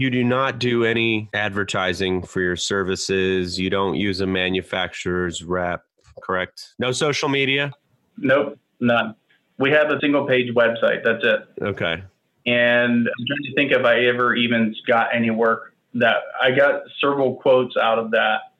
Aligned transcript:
You 0.00 0.08
do 0.08 0.24
not 0.24 0.58
do 0.58 0.82
any 0.86 1.28
advertising 1.34 2.22
for 2.22 2.40
your 2.40 2.56
services. 2.56 3.58
You 3.58 3.68
don't 3.68 3.96
use 3.96 4.22
a 4.22 4.26
manufacturer's 4.26 5.44
rep, 5.44 5.84
correct? 6.22 6.72
No 6.78 6.90
social 6.90 7.28
media? 7.28 7.70
Nope, 8.16 8.58
none. 8.80 9.14
We 9.58 9.70
have 9.72 9.90
a 9.90 10.00
single 10.00 10.26
page 10.26 10.54
website. 10.54 11.04
That's 11.04 11.22
it. 11.22 11.46
Okay. 11.60 12.02
And 12.46 13.08
I'm 13.08 13.26
trying 13.26 13.44
to 13.44 13.54
think 13.54 13.72
if 13.72 13.84
I 13.84 14.06
ever 14.06 14.34
even 14.34 14.74
got 14.86 15.14
any 15.14 15.28
work 15.28 15.74
that 15.92 16.16
I 16.40 16.52
got 16.52 16.84
several 16.98 17.34
quotes 17.34 17.76
out 17.76 17.98
of 17.98 18.10
that. 18.12 18.54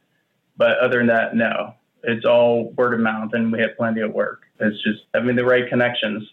But 0.58 0.76
other 0.76 0.98
than 0.98 1.06
that, 1.06 1.34
no. 1.34 1.72
It's 2.02 2.26
all 2.26 2.70
word 2.76 2.92
of 2.92 3.00
mouth, 3.00 3.30
and 3.32 3.50
we 3.50 3.60
have 3.60 3.78
plenty 3.78 4.02
of 4.02 4.12
work. 4.12 4.42
It's 4.58 4.76
just 4.82 5.04
having 5.14 5.36
the 5.36 5.44
right 5.46 5.66
connections. 5.66 6.30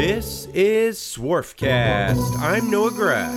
This 0.00 0.46
is 0.54 0.96
Swarfcast. 0.98 2.38
I'm 2.38 2.70
Noah 2.70 2.90
Graff. 2.90 3.34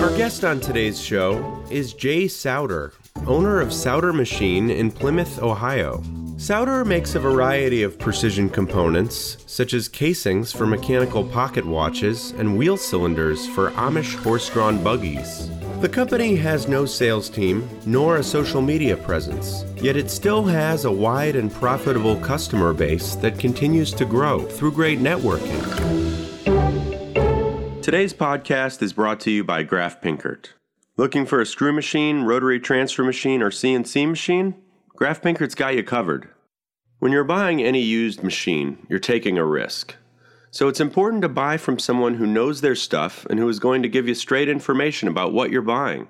Our 0.00 0.16
guest 0.16 0.42
on 0.42 0.58
today's 0.58 0.98
show 0.98 1.62
is 1.70 1.92
Jay 1.92 2.26
Souter, 2.26 2.94
owner 3.26 3.60
of 3.60 3.74
Souter 3.74 4.14
Machine 4.14 4.70
in 4.70 4.90
Plymouth, 4.90 5.42
Ohio. 5.42 6.02
Souter 6.38 6.82
makes 6.82 7.14
a 7.14 7.20
variety 7.20 7.82
of 7.82 7.98
precision 7.98 8.48
components, 8.48 9.36
such 9.44 9.74
as 9.74 9.86
casings 9.86 10.50
for 10.50 10.66
mechanical 10.66 11.22
pocket 11.22 11.66
watches 11.66 12.30
and 12.38 12.56
wheel 12.56 12.78
cylinders 12.78 13.46
for 13.48 13.70
Amish 13.72 14.16
horse 14.22 14.48
drawn 14.48 14.82
buggies. 14.82 15.50
The 15.80 15.90
company 15.90 16.36
has 16.36 16.68
no 16.68 16.86
sales 16.86 17.28
team 17.28 17.68
nor 17.84 18.16
a 18.16 18.22
social 18.22 18.62
media 18.62 18.96
presence, 18.96 19.62
yet 19.76 19.94
it 19.94 20.10
still 20.10 20.42
has 20.42 20.86
a 20.86 20.90
wide 20.90 21.36
and 21.36 21.52
profitable 21.52 22.16
customer 22.16 22.72
base 22.72 23.14
that 23.16 23.38
continues 23.38 23.92
to 23.92 24.06
grow 24.06 24.40
through 24.40 24.72
great 24.72 25.00
networking. 25.00 25.62
Today's 27.82 28.14
podcast 28.14 28.80
is 28.80 28.94
brought 28.94 29.20
to 29.20 29.30
you 29.30 29.44
by 29.44 29.64
Graff-Pinkert. 29.64 30.54
Looking 30.96 31.26
for 31.26 31.42
a 31.42 31.46
screw 31.46 31.74
machine, 31.74 32.22
rotary 32.22 32.58
transfer 32.58 33.04
machine, 33.04 33.42
or 33.42 33.50
CNC 33.50 34.08
machine? 34.08 34.54
Graff-Pinkert's 34.96 35.54
got 35.54 35.74
you 35.76 35.84
covered. 35.84 36.30
When 37.00 37.12
you're 37.12 37.22
buying 37.22 37.62
any 37.62 37.82
used 37.82 38.22
machine, 38.22 38.86
you're 38.88 38.98
taking 38.98 39.36
a 39.36 39.44
risk. 39.44 39.94
So 40.56 40.68
it's 40.68 40.80
important 40.80 41.20
to 41.20 41.28
buy 41.28 41.58
from 41.58 41.78
someone 41.78 42.14
who 42.14 42.26
knows 42.26 42.62
their 42.62 42.74
stuff 42.74 43.26
and 43.28 43.38
who 43.38 43.46
is 43.46 43.58
going 43.58 43.82
to 43.82 43.90
give 43.90 44.08
you 44.08 44.14
straight 44.14 44.48
information 44.48 45.06
about 45.06 45.34
what 45.34 45.50
you're 45.50 45.60
buying. 45.60 46.08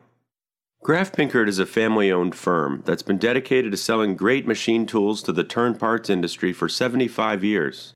Graff-Pinkert 0.84 1.48
is 1.48 1.58
a 1.58 1.66
family 1.66 2.12
owned 2.12 2.36
firm 2.36 2.84
that's 2.86 3.02
been 3.02 3.18
dedicated 3.18 3.72
to 3.72 3.76
selling 3.76 4.14
great 4.14 4.46
machine 4.46 4.86
tools 4.86 5.20
to 5.24 5.32
the 5.32 5.42
turn 5.42 5.74
parts 5.74 6.08
industry 6.08 6.52
for 6.52 6.68
75 6.68 7.42
years. 7.42 7.92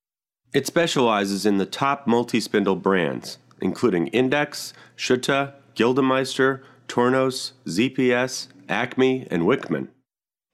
It 0.52 0.66
specializes 0.66 1.46
in 1.46 1.58
the 1.58 1.66
top 1.66 2.08
multi 2.08 2.40
spindle 2.40 2.74
brands, 2.74 3.38
including 3.60 4.08
Index, 4.08 4.72
Schutte, 4.96 5.52
Gildemeister, 5.76 6.64
Tornos, 6.88 7.52
ZPS, 7.68 8.48
Acme, 8.68 9.24
and 9.30 9.44
Wickman. 9.44 9.86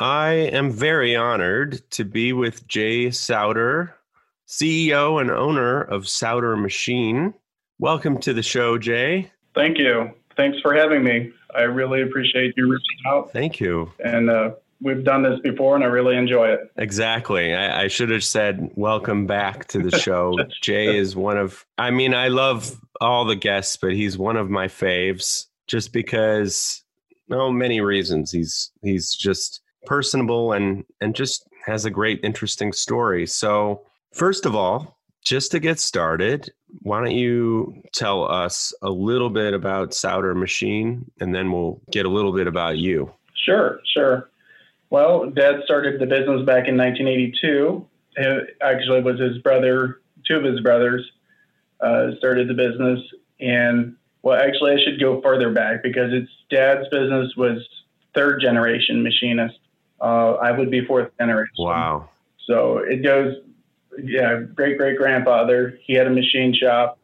I 0.00 0.30
am 0.52 0.70
very 0.70 1.16
honored 1.16 1.82
to 1.90 2.04
be 2.04 2.32
with 2.32 2.68
Jay 2.68 3.10
Souter, 3.10 3.96
CEO 4.46 5.20
and 5.20 5.28
owner 5.28 5.82
of 5.82 6.08
Souter 6.08 6.56
Machine. 6.56 7.34
Welcome 7.80 8.18
to 8.18 8.32
the 8.32 8.42
show, 8.42 8.78
Jay. 8.78 9.32
Thank 9.56 9.76
you. 9.78 10.12
Thanks 10.36 10.60
for 10.60 10.72
having 10.72 11.02
me. 11.02 11.32
I 11.52 11.62
really 11.62 12.02
appreciate 12.02 12.54
you 12.56 12.70
reaching 12.70 12.98
out. 13.08 13.32
Thank 13.32 13.58
you. 13.58 13.90
And 14.04 14.30
uh, 14.30 14.52
we've 14.80 15.02
done 15.02 15.24
this 15.24 15.40
before, 15.40 15.74
and 15.74 15.82
I 15.82 15.88
really 15.88 16.16
enjoy 16.16 16.52
it. 16.52 16.70
Exactly. 16.76 17.52
I, 17.52 17.82
I 17.82 17.88
should 17.88 18.10
have 18.10 18.22
said 18.22 18.70
welcome 18.76 19.26
back 19.26 19.66
to 19.68 19.82
the 19.82 19.98
show. 19.98 20.38
Jay 20.62 20.96
is 20.96 21.16
one 21.16 21.38
of, 21.38 21.66
I 21.76 21.90
mean, 21.90 22.14
I 22.14 22.28
love 22.28 22.80
all 23.00 23.24
the 23.24 23.34
guests, 23.34 23.76
but 23.76 23.94
he's 23.94 24.16
one 24.16 24.36
of 24.36 24.48
my 24.48 24.68
faves 24.68 25.46
just 25.66 25.92
because, 25.92 26.84
no, 27.28 27.50
many 27.50 27.80
reasons. 27.80 28.30
He's 28.30 28.70
he's 28.80 29.12
just 29.14 29.60
personable 29.86 30.52
and 30.52 30.84
and 31.00 31.14
just 31.14 31.46
has 31.66 31.84
a 31.84 31.90
great 31.90 32.20
interesting 32.22 32.72
story. 32.72 33.26
So, 33.26 33.82
first 34.12 34.46
of 34.46 34.54
all, 34.54 34.98
just 35.24 35.50
to 35.52 35.60
get 35.60 35.78
started, 35.78 36.50
why 36.82 37.00
don't 37.00 37.12
you 37.14 37.82
tell 37.92 38.24
us 38.30 38.72
a 38.82 38.90
little 38.90 39.30
bit 39.30 39.54
about 39.54 39.94
Souter 39.94 40.34
Machine 40.34 41.10
and 41.20 41.34
then 41.34 41.52
we'll 41.52 41.80
get 41.90 42.06
a 42.06 42.08
little 42.08 42.32
bit 42.32 42.46
about 42.46 42.78
you. 42.78 43.12
Sure, 43.34 43.80
sure. 43.92 44.30
Well, 44.90 45.30
Dad 45.30 45.60
started 45.64 46.00
the 46.00 46.06
business 46.06 46.44
back 46.46 46.66
in 46.66 46.76
1982. 46.76 47.86
It 48.16 48.56
actually 48.62 49.02
was 49.02 49.20
his 49.20 49.38
brother, 49.38 50.00
two 50.26 50.36
of 50.36 50.44
his 50.44 50.60
brothers 50.60 51.10
uh, 51.80 52.10
started 52.18 52.48
the 52.48 52.54
business. 52.54 53.00
And 53.40 53.96
well, 54.22 54.40
actually, 54.40 54.72
I 54.72 54.84
should 54.84 55.00
go 55.00 55.20
further 55.20 55.52
back 55.52 55.82
because 55.82 56.12
it's 56.12 56.30
Dad's 56.50 56.88
business 56.88 57.34
was 57.36 57.66
third 58.14 58.40
generation 58.40 59.02
machinist. 59.02 59.58
Uh, 60.00 60.34
I 60.34 60.52
would 60.52 60.70
be 60.70 60.84
fourth 60.84 61.10
generation. 61.18 61.54
Wow. 61.58 62.08
So 62.46 62.78
it 62.78 63.02
goes, 63.02 63.34
yeah, 64.02 64.40
great 64.54 64.78
great 64.78 64.96
grandfather. 64.96 65.78
He 65.84 65.94
had 65.94 66.06
a 66.06 66.10
machine 66.10 66.54
shop, 66.54 66.98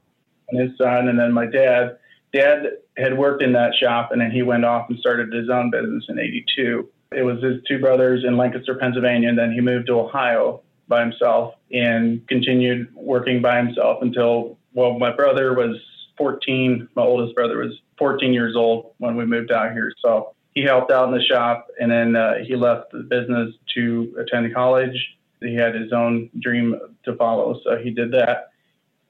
and 0.49 0.60
his 0.60 0.77
son, 0.78 1.09
and 1.09 1.19
then 1.19 1.33
my 1.33 1.47
dad. 1.47 1.99
Dad 2.33 2.78
had 2.97 3.16
worked 3.16 3.44
in 3.44 3.53
that 3.53 3.75
shop, 3.81 4.10
and 4.10 4.21
then 4.21 4.33
he 4.33 4.43
went 4.43 4.65
off 4.65 4.91
and 4.91 4.99
started 4.99 5.33
his 5.33 5.49
own 5.49 5.71
business 5.71 6.04
in 6.09 6.19
'82. 6.19 6.88
It 7.12 7.22
was 7.22 7.43
his 7.43 7.62
two 7.69 7.78
brothers 7.78 8.25
in 8.27 8.37
Lancaster, 8.37 8.75
Pennsylvania, 8.75 9.28
and 9.28 9.38
then 9.38 9.53
he 9.53 9.60
moved 9.60 9.87
to 9.87 10.00
Ohio 10.00 10.62
by 10.88 11.00
himself 11.00 11.54
and 11.72 12.27
continued 12.27 12.93
working 12.94 13.41
by 13.41 13.56
himself 13.56 14.03
until 14.03 14.59
well, 14.75 14.99
my 14.99 15.15
brother 15.15 15.54
was 15.54 15.77
14. 16.19 16.88
My 16.94 17.03
oldest 17.03 17.34
brother 17.34 17.59
was 17.59 17.81
14 17.99 18.33
years 18.33 18.56
old 18.56 18.93
when 18.99 19.16
we 19.16 19.25
moved 19.25 19.53
out 19.53 19.72
here. 19.72 19.93
So 20.03 20.34
he 20.54 20.62
helped 20.62 20.91
out 20.91 21.09
in 21.09 21.15
the 21.15 21.22
shop 21.22 21.69
and 21.81 21.91
then 21.91 22.16
uh, 22.16 22.34
he 22.47 22.54
left 22.56 22.92
the 22.92 23.00
business 23.00 23.54
to 23.75 24.15
attend 24.19 24.54
college. 24.54 24.97
He 25.41 25.54
had 25.54 25.75
his 25.75 25.92
own 25.92 26.31
dream 26.41 26.78
to 27.04 27.16
follow, 27.16 27.60
so 27.65 27.76
he 27.76 27.91
did 27.91 28.12
that. 28.12 28.50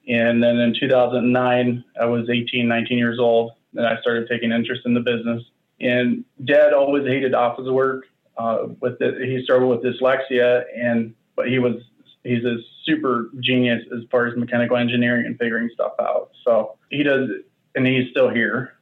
And 0.09 0.43
then 0.43 0.57
in 0.57 0.75
2009, 0.79 1.85
I 2.01 2.05
was 2.05 2.29
18, 2.29 2.67
19 2.69 2.99
years 2.99 3.19
old, 3.19 3.53
and 3.75 3.87
I 3.87 4.01
started 4.01 4.29
taking 4.29 4.53
interest 4.53 4.83
in 4.85 4.95
the 4.95 5.01
business. 5.01 5.43
And 5.81 6.25
Dad 6.45 6.73
always 6.73 7.07
hated 7.07 7.35
office 7.35 7.69
work. 7.69 8.05
Uh, 8.37 8.67
with 8.81 8.99
the, 8.99 9.17
he 9.25 9.41
struggled 9.45 9.81
with 9.81 9.95
dyslexia, 9.95 10.65
and 10.77 11.15
but 11.37 11.49
he 11.49 11.61
was 11.61 11.77
he's 12.25 12.45
a 12.45 12.57
super 12.85 13.31
genius 13.41 13.83
as 13.97 14.03
far 14.11 14.27
as 14.27 14.37
mechanical 14.37 14.77
engineering 14.77 15.27
and 15.27 15.39
figuring 15.39 15.71
stuff 15.73 15.93
out. 16.01 16.31
So 16.45 16.77
he 16.91 17.05
does, 17.05 17.29
and 17.77 17.87
he's 17.87 18.11
still 18.11 18.31
here. 18.31 18.75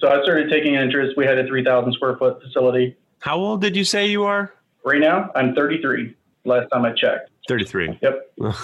So 0.00 0.08
I 0.08 0.22
started 0.22 0.50
taking 0.50 0.74
interest. 0.74 1.16
We 1.16 1.24
had 1.24 1.38
a 1.38 1.46
3,000 1.46 1.92
square 1.94 2.16
foot 2.16 2.42
facility. 2.42 2.96
How 3.20 3.36
old 3.36 3.60
did 3.60 3.76
you 3.76 3.84
say 3.84 4.06
you 4.06 4.24
are? 4.24 4.52
Right 4.84 5.00
now, 5.00 5.30
I'm 5.34 5.54
33. 5.54 6.14
Last 6.44 6.68
time 6.70 6.84
I 6.84 6.92
checked. 6.92 7.30
33. 7.48 7.98
Yep. 8.02 8.32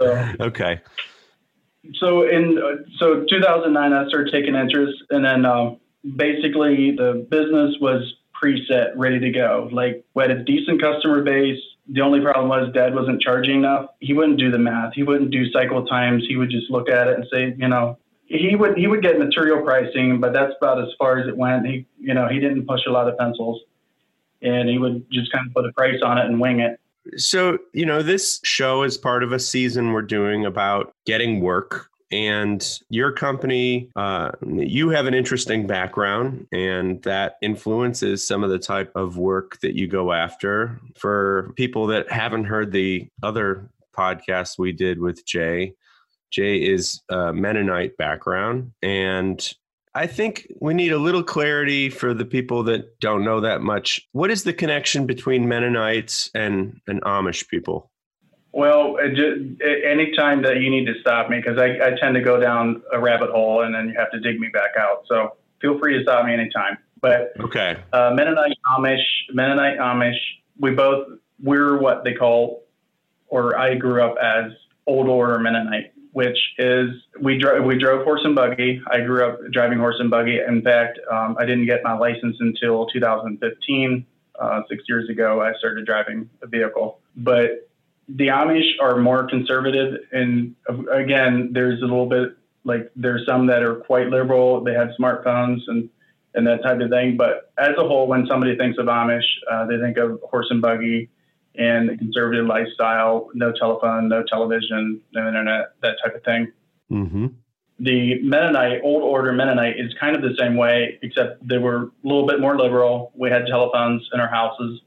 so, 0.00 0.32
okay. 0.40 0.80
So 2.00 2.28
in 2.28 2.58
uh, 2.58 2.82
so 2.98 3.24
2009, 3.28 3.92
I 3.92 4.08
started 4.08 4.32
taking 4.32 4.54
interest, 4.54 4.94
and 5.10 5.24
then 5.24 5.44
um, 5.44 5.78
basically 6.16 6.92
the 6.96 7.26
business 7.30 7.76
was 7.80 8.14
preset, 8.42 8.92
ready 8.96 9.18
to 9.20 9.30
go. 9.30 9.68
Like 9.72 10.04
we 10.14 10.22
had 10.22 10.30
a 10.30 10.44
decent 10.44 10.80
customer 10.80 11.22
base. 11.22 11.60
The 11.88 12.00
only 12.00 12.20
problem 12.20 12.48
was 12.48 12.72
Dad 12.74 12.94
wasn't 12.94 13.20
charging 13.20 13.56
enough. 13.56 13.90
He 14.00 14.12
wouldn't 14.12 14.38
do 14.38 14.50
the 14.50 14.58
math. 14.58 14.92
He 14.94 15.02
wouldn't 15.02 15.30
do 15.30 15.50
cycle 15.52 15.86
times. 15.86 16.24
He 16.26 16.36
would 16.36 16.50
just 16.50 16.70
look 16.70 16.88
at 16.88 17.06
it 17.06 17.14
and 17.14 17.26
say, 17.32 17.54
you 17.56 17.68
know, 17.68 17.98
he 18.26 18.56
would 18.56 18.76
he 18.76 18.86
would 18.86 19.02
get 19.02 19.18
material 19.18 19.62
pricing, 19.62 20.20
but 20.20 20.32
that's 20.32 20.52
about 20.60 20.80
as 20.80 20.88
far 20.98 21.18
as 21.18 21.28
it 21.28 21.36
went. 21.36 21.66
He 21.66 21.86
you 21.98 22.12
know 22.12 22.28
he 22.28 22.40
didn't 22.40 22.66
push 22.66 22.80
a 22.86 22.90
lot 22.90 23.08
of 23.08 23.16
pencils, 23.16 23.62
and 24.42 24.68
he 24.68 24.78
would 24.78 25.06
just 25.10 25.32
kind 25.32 25.46
of 25.46 25.54
put 25.54 25.64
a 25.64 25.72
price 25.72 26.02
on 26.02 26.18
it 26.18 26.26
and 26.26 26.40
wing 26.40 26.60
it. 26.60 26.80
So 27.16 27.58
you 27.72 27.86
know 27.86 28.02
this 28.02 28.40
show 28.42 28.82
is 28.82 28.98
part 28.98 29.22
of 29.22 29.32
a 29.32 29.38
season 29.38 29.92
we're 29.92 30.02
doing 30.02 30.44
about 30.44 30.92
getting 31.06 31.40
work. 31.40 31.88
And 32.12 32.64
your 32.88 33.10
company, 33.10 33.90
uh, 33.96 34.30
you 34.46 34.90
have 34.90 35.06
an 35.06 35.14
interesting 35.14 35.66
background, 35.66 36.46
and 36.52 37.02
that 37.02 37.36
influences 37.42 38.24
some 38.24 38.44
of 38.44 38.50
the 38.50 38.60
type 38.60 38.92
of 38.94 39.18
work 39.18 39.58
that 39.60 39.74
you 39.74 39.88
go 39.88 40.12
after. 40.12 40.80
For 40.96 41.52
people 41.56 41.88
that 41.88 42.10
haven't 42.10 42.44
heard 42.44 42.70
the 42.70 43.08
other 43.24 43.68
podcast 43.92 44.56
we 44.56 44.70
did 44.70 45.00
with 45.00 45.26
Jay, 45.26 45.74
Jay 46.30 46.56
is 46.56 47.02
a 47.08 47.32
Mennonite 47.32 47.96
background, 47.96 48.72
and 48.82 49.48
I 49.96 50.06
think 50.06 50.52
we 50.60 50.74
need 50.74 50.92
a 50.92 50.98
little 50.98 51.22
clarity 51.22 51.88
for 51.88 52.12
the 52.12 52.26
people 52.26 52.62
that 52.64 53.00
don't 53.00 53.24
know 53.24 53.40
that 53.40 53.62
much. 53.62 54.06
What 54.12 54.30
is 54.30 54.44
the 54.44 54.52
connection 54.52 55.06
between 55.06 55.48
Mennonites 55.48 56.30
and, 56.34 56.78
and 56.86 57.00
Amish 57.02 57.48
people? 57.48 57.90
Well, 58.52 58.96
just, 59.08 59.62
anytime 59.62 60.42
that 60.42 60.60
you 60.60 60.70
need 60.70 60.84
to 60.84 60.94
stop 61.00 61.30
me, 61.30 61.38
because 61.38 61.58
I, 61.58 61.78
I 61.86 61.90
tend 61.98 62.14
to 62.14 62.20
go 62.20 62.38
down 62.38 62.82
a 62.92 63.00
rabbit 63.00 63.30
hole 63.30 63.62
and 63.62 63.74
then 63.74 63.88
you 63.88 63.94
have 63.98 64.10
to 64.10 64.20
dig 64.20 64.38
me 64.38 64.48
back 64.48 64.70
out. 64.78 65.04
So 65.08 65.36
feel 65.62 65.78
free 65.78 65.96
to 65.96 66.02
stop 66.02 66.26
me 66.26 66.34
anytime. 66.34 66.76
But 67.00 67.32
okay, 67.40 67.76
uh, 67.92 68.12
Mennonite 68.14 68.56
Amish, 68.78 69.02
Mennonite 69.32 69.78
Amish, 69.78 70.18
we 70.58 70.72
both 70.72 71.06
we're 71.42 71.78
what 71.78 72.04
they 72.04 72.14
call, 72.14 72.64
or 73.28 73.58
I 73.58 73.74
grew 73.74 74.02
up 74.02 74.16
as 74.22 74.52
old 74.86 75.08
order 75.08 75.38
Mennonite 75.38 75.92
which 76.16 76.38
is 76.56 76.88
we 77.20 77.36
drove 77.36 77.62
we 77.62 77.78
drove 77.78 78.02
horse 78.02 78.22
and 78.24 78.34
buggy. 78.34 78.80
I 78.90 79.02
grew 79.02 79.22
up 79.22 79.38
driving 79.52 79.78
horse 79.78 79.96
and 79.98 80.10
buggy. 80.10 80.38
In 80.40 80.62
fact, 80.62 80.98
um, 81.12 81.36
I 81.38 81.44
didn't 81.44 81.66
get 81.66 81.82
my 81.84 81.94
license 81.94 82.38
until 82.40 82.86
2015. 82.86 84.06
Uh, 84.40 84.62
six 84.66 84.82
years 84.88 85.10
ago, 85.10 85.42
I 85.42 85.52
started 85.58 85.84
driving 85.84 86.30
a 86.42 86.46
vehicle. 86.46 87.00
But 87.16 87.68
the 88.08 88.28
Amish 88.28 88.80
are 88.80 88.96
more 88.96 89.28
conservative, 89.28 90.00
and 90.10 90.54
again, 90.90 91.50
there's 91.52 91.82
a 91.82 91.84
little 91.84 92.08
bit 92.08 92.30
like 92.64 92.90
there's 92.96 93.26
some 93.26 93.46
that 93.48 93.62
are 93.62 93.74
quite 93.74 94.06
liberal. 94.06 94.64
They 94.64 94.72
have 94.72 94.88
smartphones 94.98 95.60
and 95.66 95.90
and 96.32 96.46
that 96.46 96.62
type 96.62 96.80
of 96.80 96.88
thing. 96.88 97.18
But 97.18 97.52
as 97.58 97.76
a 97.76 97.86
whole, 97.86 98.06
when 98.06 98.26
somebody 98.26 98.56
thinks 98.56 98.78
of 98.78 98.86
Amish, 98.86 99.28
uh, 99.52 99.66
they 99.66 99.78
think 99.78 99.98
of 99.98 100.18
horse 100.30 100.46
and 100.48 100.62
buggy 100.62 101.10
and 101.58 101.90
a 101.90 101.96
conservative 101.96 102.46
lifestyle, 102.46 103.30
no 103.34 103.52
telephone, 103.52 104.08
no 104.08 104.22
television, 104.22 105.00
no 105.12 105.26
internet, 105.26 105.72
that 105.82 105.96
type 106.02 106.14
of 106.14 106.22
thing. 106.24 106.52
Mm-hmm. 106.90 107.26
The 107.78 108.22
Mennonite, 108.22 108.80
Old 108.82 109.02
Order 109.02 109.32
Mennonite, 109.32 109.78
is 109.78 109.92
kind 110.00 110.16
of 110.16 110.22
the 110.22 110.34
same 110.38 110.56
way, 110.56 110.98
except 111.02 111.46
they 111.46 111.58
were 111.58 111.76
a 111.76 111.90
little 112.02 112.26
bit 112.26 112.40
more 112.40 112.56
liberal. 112.56 113.12
We 113.14 113.28
had 113.28 113.46
telephones 113.46 114.08
in 114.14 114.20
our 114.20 114.28
houses. 114.28 114.80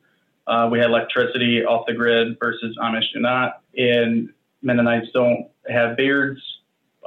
Uh, 0.48 0.68
we 0.71 0.80
had 0.80 0.89
electricity 0.89 1.63
off 1.63 1.86
the 1.86 1.94
grid 1.94 2.38
versus 2.39 2.75
Amish 2.81 3.13
do 3.13 3.19
not. 3.19 3.62
And 3.77 4.30
Mennonites 4.63 5.07
don't 5.13 5.50
have 5.68 5.95
beards. 5.98 6.42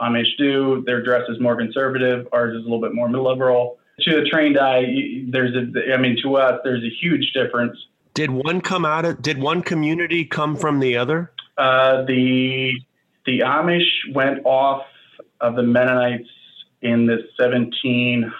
Amish 0.01 0.37
do. 0.39 0.85
Their 0.87 1.03
dress 1.03 1.29
is 1.29 1.41
more 1.41 1.57
conservative. 1.57 2.29
Ours 2.33 2.55
is 2.55 2.61
a 2.61 2.65
little 2.65 2.81
bit 2.81 2.95
more 2.95 3.11
liberal. 3.11 3.79
To 4.03 4.21
the 4.21 4.29
trained 4.29 4.59
eye, 4.59 5.25
there's 5.29 5.55
a, 5.55 5.93
I 5.93 5.97
mean, 5.97 6.17
to 6.23 6.37
us, 6.37 6.61
there's 6.65 6.83
a 6.85 6.91
huge 7.01 7.33
difference 7.33 7.77
did 8.15 8.31
one 8.31 8.61
come 8.61 8.85
out 8.85 9.05
of? 9.05 9.23
Did 9.23 9.39
one 9.41 9.63
community 9.63 10.25
come 10.25 10.57
from 10.57 10.81
the 10.81 10.97
other? 10.97 11.33
Uh, 11.57 12.05
the 12.05 12.73
the 13.27 13.41
Amish 13.41 14.13
went 14.13 14.45
off 14.45 14.85
of 15.41 15.57
the 15.57 15.63
Mennonites 15.63 16.29
in 16.83 17.07
the 17.07 17.19
1700s, 17.39 18.31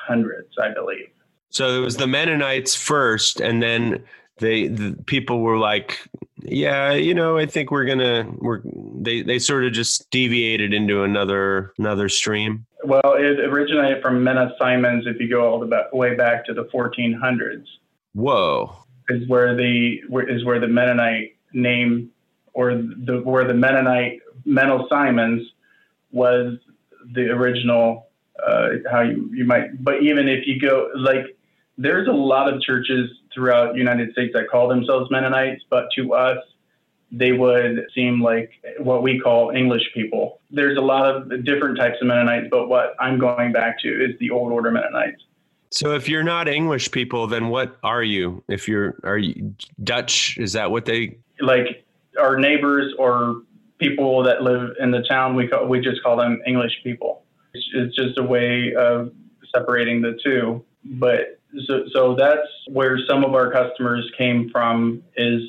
I 0.61 0.75
believe. 0.75 1.09
So 1.51 1.81
it 1.81 1.85
was 1.85 1.97
the 1.97 2.07
Mennonites 2.07 2.75
first, 2.75 3.41
and 3.41 3.63
then 3.63 4.05
they 4.39 4.69
the 4.69 4.97
people 5.07 5.41
were 5.41 5.59
like, 5.59 6.01
"Yeah, 6.43 6.93
you 6.93 7.15
know, 7.15 7.39
I 7.39 7.47
think 7.47 7.71
we're 7.71 7.85
gonna 7.85 8.31
we're." 8.39 8.63
They 8.65 9.23
they 9.23 9.39
sort 9.39 9.65
of 9.65 9.73
just 9.73 10.11
deviated 10.11 10.73
into 10.73 11.03
another 11.03 11.73
another 11.79 12.09
stream. 12.09 12.67
Well, 12.85 13.15
it 13.17 13.41
originated 13.41 14.03
from 14.03 14.25
Menno 14.25 14.51
Simons. 14.59 15.07
If 15.07 15.21
you 15.21 15.29
go 15.29 15.47
all 15.47 15.61
the 15.61 15.89
way 15.93 16.15
back 16.15 16.45
to 16.47 16.55
the 16.55 16.65
1400s. 16.65 17.65
Whoa 18.15 18.83
is 19.09 19.29
where 19.29 19.55
the 19.57 20.01
is 20.29 20.45
where 20.45 20.61
the 20.61 20.69
Mennonite 20.69 21.37
name 21.53 22.11
or 22.55 22.75
the 22.75 23.23
where 23.25 23.47
the 23.47 23.55
Mennonite 23.55 24.21
Menno 24.47 24.89
Simons 24.89 25.47
was 26.11 26.59
the 27.15 27.31
original 27.31 28.09
uh, 28.45 28.69
how 28.91 29.01
you, 29.01 29.31
you 29.33 29.45
might 29.45 29.83
but 29.83 30.03
even 30.03 30.29
if 30.29 30.47
you 30.47 30.61
go 30.61 30.91
like 30.97 31.37
there's 31.79 32.09
a 32.09 32.13
lot 32.13 32.53
of 32.53 32.61
churches 32.61 33.11
throughout 33.35 33.77
United 33.77 34.13
States 34.13 34.33
that 34.35 34.49
call 34.51 34.69
themselves 34.69 35.11
Mennonites, 35.11 35.63
but 35.71 35.87
to 35.97 36.15
us 36.15 36.39
they 37.11 37.33
would 37.33 37.87
seem 37.95 38.23
like 38.23 38.51
what 38.79 39.03
we 39.03 39.21
call 39.21 39.51
English 39.51 39.83
people. 39.93 40.41
There's 40.51 40.79
a 40.79 40.81
lot 40.81 41.05
of 41.05 41.45
different 41.45 41.77
types 41.77 41.97
of 42.01 42.07
Mennonites, 42.07 42.47
but 42.51 42.69
what 42.69 42.95
I'm 42.99 43.19
going 43.19 43.53
back 43.53 43.79
to 43.81 43.89
is 43.89 44.19
the 44.19 44.31
old 44.31 44.51
order 44.51 44.71
Mennonites. 44.71 45.23
So 45.73 45.95
if 45.95 46.09
you're 46.09 46.23
not 46.23 46.49
English 46.49 46.91
people, 46.91 47.27
then 47.27 47.49
what 47.49 47.79
are 47.83 48.03
you? 48.03 48.45
If 48.49 48.69
you're 48.69 48.99
are 49.05 49.19
you 49.19 49.55
Dutch? 49.83 50.37
Is 50.39 50.53
that 50.53 50.71
what 50.71 50.85
they 50.85 51.17
like? 51.41 51.85
Our 52.21 52.37
neighbors 52.37 52.95
or 52.99 53.43
people 53.79 54.23
that 54.23 54.43
live 54.43 54.77
in 54.79 54.91
the 54.91 55.03
town, 55.03 55.35
we 55.35 55.49
call, 55.49 55.67
we 55.67 55.81
just 55.81 56.03
call 56.03 56.17
them 56.17 56.41
English 56.47 56.73
people. 56.85 57.25
It's, 57.55 57.67
it's 57.75 57.97
just 57.97 58.19
a 58.19 58.23
way 58.23 58.75
of 58.75 59.13
separating 59.55 60.03
the 60.03 60.19
two. 60.23 60.65
But 60.85 61.41
so, 61.67 61.85
so 61.93 62.15
that's 62.15 62.47
where 62.69 62.99
some 63.09 63.25
of 63.25 63.35
our 63.35 63.51
customers 63.51 64.11
came 64.17 64.51
from 64.51 65.03
is 65.17 65.43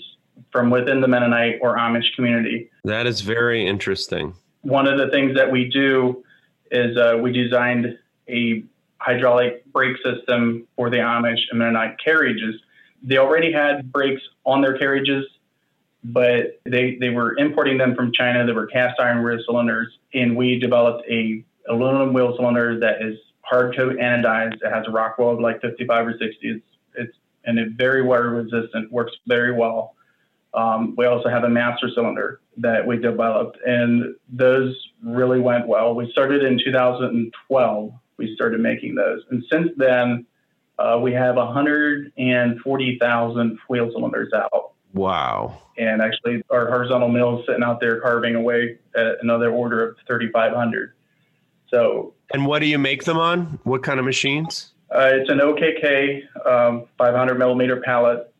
from 0.52 0.70
within 0.70 1.02
the 1.02 1.08
Mennonite 1.08 1.60
or 1.62 1.78
Amish 1.78 2.16
community. 2.16 2.70
That 2.86 3.08
is 3.08 3.22
very 3.22 3.66
interesting. 3.66 4.34
One 4.62 4.88
of 4.88 4.98
the 4.98 5.10
things 5.10 5.36
that 5.36 5.52
we 5.52 5.66
do 5.66 6.24
is 6.72 6.98
uh, 6.98 7.18
we 7.22 7.32
designed 7.32 7.98
a 8.30 8.64
hydraulic 9.04 9.66
brake 9.72 9.98
system 10.04 10.66
for 10.76 10.90
the 10.90 10.98
Amish 10.98 11.40
and 11.50 11.60
Mennonite 11.60 11.98
carriages. 12.04 12.56
They 13.02 13.18
already 13.18 13.52
had 13.52 13.92
brakes 13.92 14.22
on 14.46 14.62
their 14.62 14.78
carriages, 14.78 15.26
but 16.04 16.62
they, 16.66 16.98
they 17.00 17.10
were 17.10 17.38
importing 17.38 17.78
them 17.78 17.96
from 17.96 18.14
China. 18.14 18.46
They 18.46 18.54
were 18.54 18.68
cast 18.68 19.00
iron 19.00 19.24
wheel 19.24 19.40
cylinders, 19.46 19.98
and 20.14 20.38
we 20.38 20.58
developed 20.58 21.08
a 21.10 21.44
aluminum 21.70 22.14
wheel 22.14 22.36
cylinder 22.38 22.80
that 22.80 23.02
is 23.02 23.18
hard 23.42 23.76
coat 23.76 23.98
anodized. 23.98 24.56
It 24.56 24.72
has 24.72 24.86
a 24.88 24.92
Rockwell 24.92 25.42
like 25.42 25.62
55 25.62 26.08
or 26.08 26.12
60. 26.12 26.28
It's, 26.42 26.66
it's 26.96 27.18
and 27.46 27.60
it's 27.60 27.74
very 27.76 28.04
water 28.04 28.30
resistant, 28.30 28.90
works 28.92 29.12
very 29.28 29.52
well. 29.52 29.96
Um, 30.54 30.94
we 30.98 31.08
also 31.08 31.30
have 31.30 31.44
a 31.44 31.50
master 31.50 31.90
cylinder 31.94 32.40
that 32.58 32.86
we 32.86 32.98
developed, 32.98 33.58
and 33.66 34.16
those 34.30 34.76
really 35.04 35.40
went 35.40 35.68
well. 35.68 35.96
We 35.96 36.10
started 36.12 36.44
in 36.44 36.60
2012 36.64 37.94
we 38.24 38.36
started 38.36 38.60
making 38.60 38.96
those. 38.96 39.22
And 39.30 39.44
since 39.52 39.70
then, 39.78 40.26
uh, 40.80 40.98
we 41.02 41.14
have 41.14 41.36
140,000 41.36 43.60
wheel 43.68 43.92
cylinders 43.92 44.34
out. 44.34 44.72
Wow. 44.94 45.62
And 45.78 46.02
actually, 46.02 46.42
our 46.50 46.68
horizontal 46.68 47.10
mill 47.10 47.40
is 47.40 47.46
sitting 47.46 47.64
out 47.64 47.80
there 47.80 48.02
carving 48.02 48.34
away 48.36 48.80
at 48.96 49.18
another 49.22 49.52
order 49.52 49.90
of 49.90 49.98
3,500. 50.08 50.94
So. 51.70 52.14
And 52.32 52.46
what 52.46 52.60
do 52.60 52.68
you 52.68 52.78
make 52.78 53.04
them 53.04 53.18
on? 53.18 53.60
What 53.64 53.84
kind 53.84 54.00
of 54.00 54.06
machines? 54.06 54.72
Uh, 54.94 55.10
it's 55.14 55.30
an 55.30 55.40
OKK 55.40 56.22
um, 56.48 56.86
500 56.98 57.40
millimeter 57.40 57.82
pallet 57.82 58.32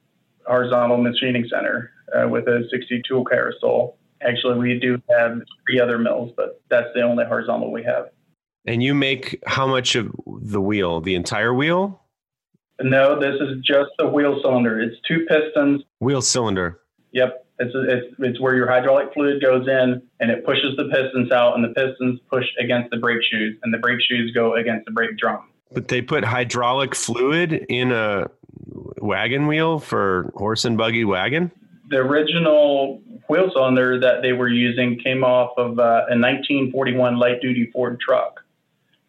horizontal 0.46 0.98
machining 0.98 1.48
center 1.50 1.92
uh, 2.16 2.28
with 2.28 2.48
a 2.48 2.68
60 2.70 3.02
tool 3.08 3.26
carousel. 3.26 3.98
Actually, 4.22 4.60
we 4.60 4.80
do 4.80 5.02
have 5.10 5.42
three 5.66 5.80
other 5.80 5.98
mills, 5.98 6.32
but 6.38 6.62
that's 6.70 6.90
the 6.94 7.02
only 7.02 7.26
horizontal 7.26 7.72
we 7.72 7.84
have. 7.84 8.10
And 8.66 8.82
you 8.82 8.94
make 8.94 9.42
how 9.46 9.68
much 9.68 9.96
of 9.96 10.14
the 10.26 10.62
wheel? 10.62 11.02
The 11.02 11.16
entire 11.16 11.54
wheel? 11.54 12.02
No, 12.82 13.20
this 13.20 13.36
is 13.40 13.62
just 13.64 13.92
the 13.98 14.08
wheel 14.08 14.40
cylinder. 14.42 14.80
It's 14.82 14.96
two 15.08 15.26
pistons. 15.28 15.84
Wheel 16.00 16.22
cylinder. 16.22 16.80
Yep. 17.12 17.46
It's, 17.60 17.72
it's, 17.76 18.16
it's 18.20 18.42
where 18.42 18.56
your 18.56 18.68
hydraulic 18.68 19.14
fluid 19.14 19.42
goes 19.42 19.68
in 19.68 20.02
and 20.20 20.32
it 20.32 20.46
pushes 20.46 20.76
the 20.76 20.86
pistons 20.86 21.32
out, 21.32 21.56
and 21.56 21.64
the 21.64 21.70
pistons 21.70 22.20
push 22.30 22.46
against 22.60 22.90
the 22.90 22.98
brake 22.98 23.22
shoes, 23.30 23.58
and 23.64 23.74
the 23.74 23.78
brake 23.78 24.00
shoes 24.02 24.32
go 24.34 24.56
against 24.56 24.86
the 24.86 24.92
brake 24.92 25.18
drum. 25.18 25.50
But 25.72 25.88
they 25.88 26.02
put 26.02 26.24
hydraulic 26.24 26.96
fluid 26.96 27.54
in 27.70 27.92
a 27.92 28.28
wagon 29.04 29.48
wheel 29.48 29.80
for 29.80 30.32
horse 30.36 30.66
and 30.66 30.78
buggy 30.78 31.06
wagon? 31.06 31.52
The 31.90 31.98
original 31.98 33.02
wheel 33.28 33.52
cylinder 33.54 34.00
that 34.00 34.22
they 34.22 34.34
were 34.34 34.48
using 34.48 35.00
came 35.00 35.24
off 35.24 35.52
of 35.58 35.80
uh, 35.80 36.06
a 36.10 36.18
1941 36.18 37.18
light 37.18 37.42
duty 37.42 37.70
Ford 37.72 38.00
truck. 38.00 38.33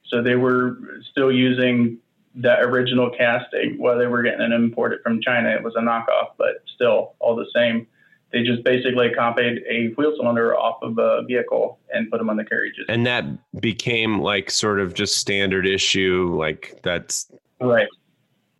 So 0.07 0.23
they 0.23 0.37
were 0.37 0.79
still 1.11 1.33
using 1.33 1.99
that 2.37 2.61
original 2.63 3.11
casting 3.11 3.79
while 3.79 3.99
they 3.99 4.07
were 4.07 4.23
getting 4.23 4.41
it 4.41 4.53
imported 4.53 5.01
from 5.03 5.21
China. 5.21 5.51
It 5.51 5.63
was 5.63 5.75
a 5.77 5.81
knockoff, 5.81 6.33
but 6.37 6.63
still 6.75 7.15
all 7.21 7.37
the 7.37 7.47
same. 7.55 7.87
They 8.33 8.43
just 8.43 8.65
basically 8.65 9.11
copied 9.11 9.63
a 9.71 9.95
wheel 9.95 10.13
cylinder 10.17 10.59
off 10.59 10.83
of 10.83 10.99
a 10.99 11.23
vehicle 11.23 11.79
and 11.93 12.11
put 12.11 12.19
them 12.19 12.29
on 12.29 12.37
the 12.37 12.45
carriages. 12.45 12.87
And 12.89 13.07
that 13.07 13.25
became 13.61 14.21
like 14.21 14.51
sort 14.51 14.81
of 14.81 14.95
just 14.95 15.19
standard 15.19 15.67
issue, 15.67 16.35
like 16.37 16.81
that's 16.83 17.31
right. 17.61 17.87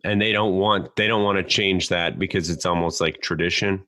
And 0.05 0.21
they 0.21 0.31
don't 0.31 0.55
want 0.55 0.95
they 0.95 1.07
don't 1.07 1.23
want 1.23 1.37
to 1.39 1.43
change 1.43 1.89
that 1.89 2.17
because 2.17 2.49
it's 2.49 2.65
almost 2.65 3.01
like 3.01 3.21
tradition. 3.21 3.83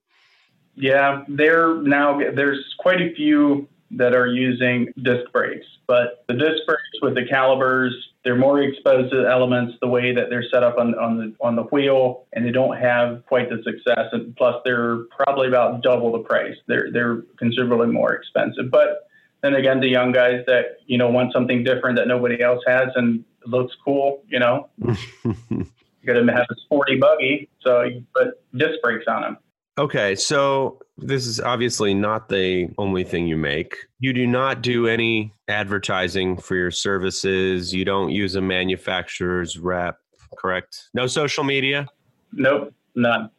Yeah, 0.75 1.23
there 1.29 1.75
now 1.75 2.17
there's 2.17 2.75
quite 2.79 3.01
a 3.01 3.13
few 3.15 3.69
that 3.91 4.13
are 4.13 4.27
using 4.27 4.91
disc 5.01 5.31
brakes. 5.31 5.65
But 5.87 6.23
the 6.27 6.33
disc 6.33 6.65
brakes 6.65 6.81
with 7.01 7.15
the 7.15 7.25
calipers, 7.25 7.93
they're 8.23 8.35
more 8.35 8.61
exposed 8.61 9.11
to 9.13 9.25
elements 9.27 9.75
the 9.81 9.87
way 9.87 10.13
that 10.13 10.29
they're 10.29 10.43
set 10.51 10.63
up 10.63 10.77
on, 10.77 10.95
on 10.95 11.17
the 11.17 11.33
on 11.39 11.55
the 11.55 11.63
wheel, 11.63 12.25
and 12.33 12.45
they 12.45 12.51
don't 12.51 12.77
have 12.77 13.25
quite 13.25 13.49
the 13.49 13.63
success. 13.63 14.09
And 14.11 14.35
plus, 14.35 14.55
they're 14.65 15.03
probably 15.17 15.47
about 15.47 15.81
double 15.81 16.11
the 16.11 16.19
price. 16.19 16.55
They're 16.67 16.91
they're 16.91 17.23
considerably 17.37 17.87
more 17.87 18.13
expensive. 18.13 18.69
But 18.69 19.07
then 19.41 19.55
again, 19.55 19.79
the 19.79 19.87
young 19.87 20.11
guys 20.11 20.43
that 20.47 20.79
you 20.87 20.97
know 20.97 21.09
want 21.09 21.31
something 21.31 21.63
different 21.63 21.97
that 21.97 22.07
nobody 22.07 22.41
else 22.41 22.61
has 22.67 22.89
and 22.95 23.23
looks 23.45 23.73
cool, 23.85 24.23
you 24.27 24.39
know, 24.39 24.67
you 24.83 25.65
got 26.05 26.13
to 26.13 26.25
have 26.33 26.45
a 26.49 26.55
sporty 26.65 26.97
buggy, 26.97 27.49
so 27.61 27.83
you 27.83 28.03
put 28.13 28.39
disc 28.57 28.81
brakes 28.81 29.05
on 29.07 29.21
them. 29.21 29.37
Okay, 29.77 30.15
so 30.15 30.79
this 30.97 31.27
is 31.27 31.39
obviously 31.39 31.93
not 31.93 32.29
the 32.29 32.69
only 32.79 33.03
thing 33.03 33.27
you 33.27 33.37
make. 33.37 33.75
You 33.99 34.11
do 34.11 34.25
not 34.25 34.63
do 34.63 34.87
any 34.87 35.33
advertising 35.47 36.37
for 36.37 36.55
your 36.55 36.71
services. 36.71 37.73
You 37.73 37.85
don't 37.85 38.09
use 38.09 38.35
a 38.35 38.41
manufacturer's 38.41 39.59
rep, 39.59 39.99
correct? 40.35 40.89
No 40.95 41.05
social 41.05 41.43
media? 41.43 41.87
Nope, 42.33 42.73
none. 42.95 43.29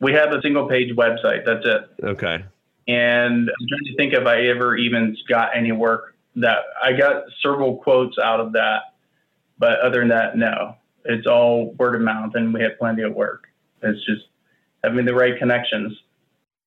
We 0.00 0.12
have 0.12 0.32
a 0.32 0.40
single 0.40 0.68
page 0.68 0.94
website. 0.94 1.44
That's 1.44 1.66
it. 1.66 2.04
Okay. 2.04 2.44
And 2.86 3.50
I'm 3.50 3.66
trying 3.68 3.84
to 3.86 3.96
think 3.96 4.12
if 4.12 4.26
I 4.26 4.42
ever 4.42 4.76
even 4.76 5.16
got 5.28 5.56
any 5.56 5.72
work 5.72 6.16
that 6.36 6.58
I 6.82 6.92
got 6.92 7.24
several 7.42 7.78
quotes 7.78 8.18
out 8.18 8.38
of 8.38 8.52
that. 8.52 8.82
But 9.58 9.80
other 9.80 10.00
than 10.00 10.08
that, 10.08 10.36
no. 10.36 10.76
It's 11.06 11.26
all 11.26 11.72
word 11.78 11.96
of 11.96 12.02
mouth 12.02 12.32
and 12.34 12.54
we 12.54 12.62
have 12.62 12.78
plenty 12.78 13.02
of 13.02 13.14
work. 13.14 13.48
It's 13.82 14.04
just 14.04 14.26
having 14.86 15.04
the 15.04 15.14
right 15.14 15.38
connections. 15.38 15.92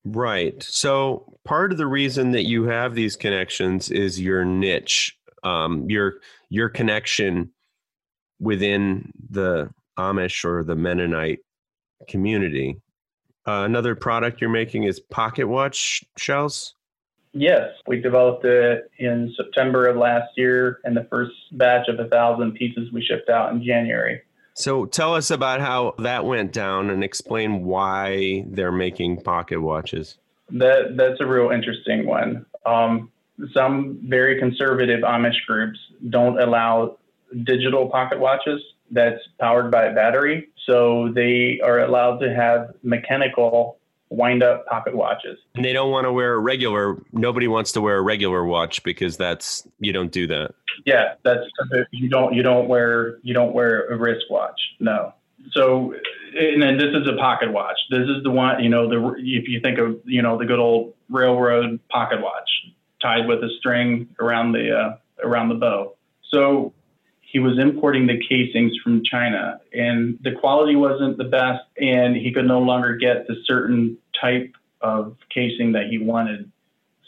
Right. 0.06 0.62
So 0.64 1.38
part 1.46 1.72
of 1.72 1.78
the 1.78 1.88
reason 1.88 2.32
that 2.32 2.46
you 2.46 2.66
have 2.66 2.96
these 2.96 3.16
connections 3.16 3.92
is 3.92 4.20
your 4.20 4.46
niche, 4.46 5.18
um, 5.44 5.90
your 5.90 6.16
your 6.50 6.70
connection 6.70 7.52
within 8.40 9.12
the 9.30 9.70
Amish 9.98 10.46
or 10.46 10.64
the 10.64 10.76
Mennonite 10.76 11.40
community. 12.08 12.78
Uh, 13.46 13.64
another 13.66 13.96
product 13.96 14.42
you're 14.42 14.50
making 14.50 14.84
is 14.84 15.00
pocket 15.00 15.48
watch 15.48 16.04
shells. 16.18 16.76
Yes, 17.34 17.70
we 17.86 18.02
developed 18.02 18.44
it 18.46 18.90
in 18.98 19.34
September 19.38 19.88
of 19.88 19.98
last 19.98 20.30
year, 20.36 20.80
and 20.84 20.98
the 20.98 21.08
first 21.12 21.34
batch 21.52 21.88
of 21.88 22.00
a 22.00 22.10
thousand 22.10 22.54
pieces 22.54 22.92
we 22.92 23.04
shipped 23.04 23.30
out 23.30 23.52
in 23.52 23.64
January. 23.64 24.22
So 24.60 24.86
tell 24.86 25.16
us 25.16 25.32
about 25.32 25.62
how 25.62 25.96
that 26.00 26.26
went 26.26 26.52
down 26.52 26.90
and 26.90 27.02
explain 27.02 27.64
why 27.64 28.44
they're 28.46 28.74
making 28.74 29.22
pocket 29.22 29.62
watches. 29.62 30.18
That 30.52 30.98
that's 30.98 31.22
a 31.22 31.26
real 31.26 31.50
interesting 31.50 32.06
one. 32.06 32.46
Um, 32.66 33.10
some 33.54 34.02
very 34.04 34.38
conservative 34.38 35.00
Amish 35.00 35.46
groups 35.48 35.80
don't 36.10 36.38
allow 36.42 36.98
digital 37.46 37.88
pocket 37.88 38.20
watches 38.20 38.62
that's 38.92 39.22
powered 39.40 39.72
by 39.72 39.86
a 39.86 39.96
battery. 39.96 40.50
So 40.66 41.10
they 41.16 41.62
are 41.64 41.80
allowed 41.80 42.18
to 42.18 42.36
have 42.36 42.74
mechanical 42.84 43.79
wind 44.10 44.42
up 44.42 44.66
pocket 44.66 44.96
watches. 44.96 45.38
And 45.56 45.64
they 45.64 45.74
don't 45.74 45.92
want 45.92 46.06
to 46.06 46.12
wear 46.12 46.34
a 46.34 46.40
regular, 46.40 47.02
nobody 47.12 47.48
wants 47.48 47.72
to 47.74 47.82
wear 47.82 47.98
a 47.98 48.02
regular 48.02 48.44
watch 48.44 48.84
because 48.84 49.18
that's, 49.18 49.68
you 49.80 49.94
don't 49.94 50.12
do 50.12 50.28
that. 50.28 50.56
Yeah, 50.86 51.14
that's, 51.24 51.46
you 51.92 52.10
don't, 52.10 52.34
you 52.34 52.42
don't 52.42 52.68
wear, 52.68 53.20
you 53.22 53.34
don't 53.34 53.54
wear 53.54 53.88
a 53.88 53.98
wristwatch. 53.98 54.60
No. 54.80 55.14
So, 55.52 55.94
and 56.36 56.62
then 56.62 56.78
this 56.78 56.94
is 56.94 57.08
a 57.08 57.18
pocket 57.18 57.52
watch. 57.52 57.78
This 57.90 58.08
is 58.08 58.24
the 58.24 58.32
one, 58.32 58.64
you 58.64 58.70
know, 58.70 58.90
the, 58.90 59.16
if 59.18 59.48
you 59.48 59.60
think 59.62 59.78
of, 59.78 60.00
you 60.06 60.22
know, 60.22 60.38
the 60.38 60.46
good 60.46 60.60
old 60.60 60.94
railroad 61.10 61.80
pocket 61.90 62.22
watch 62.22 62.50
tied 63.02 63.28
with 63.28 63.44
a 63.44 63.50
string 63.60 64.08
around 64.20 64.52
the, 64.52 64.76
uh, 64.76 64.98
around 65.24 65.50
the 65.50 65.56
bow. 65.56 65.96
So 66.30 66.74
he 67.32 67.38
was 67.38 67.60
importing 67.60 68.08
the 68.08 68.20
casings 68.28 68.74
from 68.84 69.04
China 69.04 69.60
and 69.72 70.18
the 70.24 70.32
quality 70.32 70.76
wasn't 70.76 71.18
the 71.18 71.26
best 71.26 71.64
and 71.80 72.16
he 72.16 72.32
could 72.32 72.46
no 72.46 72.60
longer 72.60 72.96
get 72.96 73.28
the 73.28 73.36
certain 73.46 73.98
type 74.20 74.52
of 74.82 75.16
casing 75.34 75.72
that 75.74 75.88
he 75.88 76.00
wanted. 76.00 76.52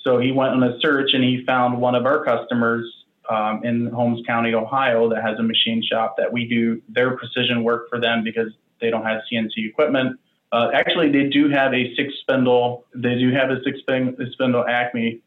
So 0.03 0.19
he 0.19 0.31
went 0.31 0.51
on 0.51 0.63
a 0.63 0.79
search 0.79 1.11
and 1.13 1.23
he 1.23 1.43
found 1.45 1.81
one 1.81 1.95
of 1.95 2.05
our 2.05 2.23
customers 2.23 2.85
um, 3.29 3.61
in 3.63 3.87
Holmes 3.87 4.21
County, 4.27 4.53
Ohio, 4.53 5.09
that 5.09 5.23
has 5.23 5.39
a 5.39 5.43
machine 5.43 5.81
shop 5.83 6.15
that 6.17 6.31
we 6.31 6.47
do 6.47 6.81
their 6.89 7.17
precision 7.17 7.63
work 7.63 7.89
for 7.89 7.99
them 7.99 8.23
because 8.23 8.51
they 8.79 8.89
don't 8.89 9.05
have 9.05 9.21
CNC 9.31 9.51
equipment. 9.57 10.19
Uh, 10.51 10.69
actually, 10.73 11.11
they 11.11 11.29
do 11.29 11.49
have 11.49 11.73
a 11.73 11.95
six 11.95 12.13
spindle. 12.21 12.85
They 12.93 13.15
do 13.15 13.31
have 13.31 13.49
a 13.49 13.63
six 13.63 13.79
spindle 13.79 14.65
Acme, 14.67 15.21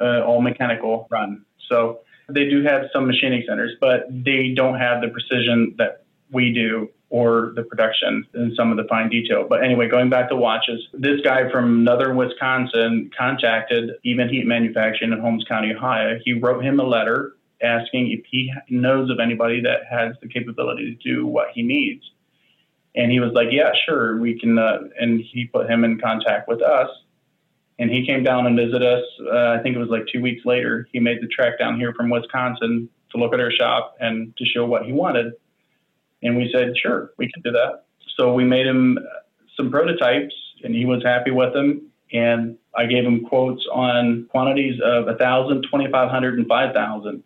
uh, 0.00 0.22
all 0.22 0.40
mechanical 0.40 1.06
run. 1.10 1.44
So 1.68 2.00
they 2.34 2.48
do 2.48 2.62
have 2.62 2.84
some 2.92 3.06
machining 3.06 3.44
centers, 3.46 3.72
but 3.80 4.06
they 4.10 4.52
don't 4.54 4.78
have 4.78 5.00
the 5.00 5.08
precision 5.08 5.74
that 5.78 6.04
we 6.32 6.52
do 6.52 6.88
or 7.10 7.52
the 7.56 7.62
production 7.62 8.24
and 8.34 8.54
some 8.56 8.70
of 8.70 8.76
the 8.76 8.84
fine 8.84 9.08
detail. 9.08 9.44
But 9.48 9.64
anyway, 9.64 9.88
going 9.88 10.10
back 10.10 10.28
to 10.28 10.36
watches, 10.36 10.80
this 10.92 11.20
guy 11.22 11.50
from 11.50 11.82
Northern 11.82 12.16
Wisconsin 12.16 13.10
contacted 13.16 13.90
Even 14.04 14.28
Heat 14.28 14.46
Manufacturing 14.46 15.12
in 15.12 15.18
Holmes 15.18 15.44
County, 15.48 15.74
Ohio. 15.74 16.18
He 16.24 16.34
wrote 16.34 16.64
him 16.64 16.78
a 16.78 16.84
letter 16.84 17.34
asking 17.62 18.12
if 18.12 18.24
he 18.30 18.52
knows 18.70 19.10
of 19.10 19.18
anybody 19.18 19.60
that 19.62 19.80
has 19.90 20.14
the 20.22 20.28
capability 20.28 20.94
to 20.94 21.14
do 21.14 21.26
what 21.26 21.48
he 21.52 21.62
needs. 21.62 22.02
And 22.94 23.10
he 23.12 23.20
was 23.20 23.32
like, 23.32 23.48
"Yeah, 23.50 23.72
sure, 23.86 24.18
we 24.18 24.38
can." 24.38 24.58
Uh, 24.58 24.78
and 24.98 25.20
he 25.20 25.46
put 25.46 25.70
him 25.70 25.84
in 25.84 26.00
contact 26.00 26.48
with 26.48 26.62
us 26.62 26.88
and 27.80 27.90
he 27.90 28.06
came 28.06 28.22
down 28.22 28.46
and 28.46 28.56
visited 28.56 28.82
us. 28.82 29.04
Uh, 29.20 29.56
I 29.58 29.62
think 29.62 29.74
it 29.74 29.78
was 29.78 29.88
like 29.88 30.04
two 30.12 30.20
weeks 30.20 30.44
later. 30.44 30.86
He 30.92 31.00
made 31.00 31.22
the 31.22 31.26
trek 31.26 31.58
down 31.58 31.80
here 31.80 31.94
from 31.94 32.10
Wisconsin 32.10 32.90
to 33.10 33.18
look 33.18 33.32
at 33.32 33.40
our 33.40 33.50
shop 33.50 33.96
and 33.98 34.36
to 34.36 34.44
show 34.44 34.66
what 34.66 34.84
he 34.84 34.92
wanted. 34.92 35.32
And 36.22 36.36
we 36.36 36.50
said, 36.52 36.74
sure, 36.76 37.12
we 37.16 37.32
can 37.32 37.42
do 37.42 37.50
that. 37.52 37.84
So 38.18 38.34
we 38.34 38.44
made 38.44 38.66
him 38.66 38.98
some 39.56 39.70
prototypes, 39.70 40.34
and 40.62 40.74
he 40.74 40.84
was 40.84 41.02
happy 41.02 41.30
with 41.30 41.54
them. 41.54 41.90
And 42.12 42.58
I 42.76 42.84
gave 42.84 43.02
him 43.02 43.24
quotes 43.24 43.66
on 43.72 44.26
quantities 44.30 44.78
of 44.84 45.06
1,000, 45.06 45.62
2,500, 45.62 46.38
and 46.38 46.46
5,000. 46.46 47.22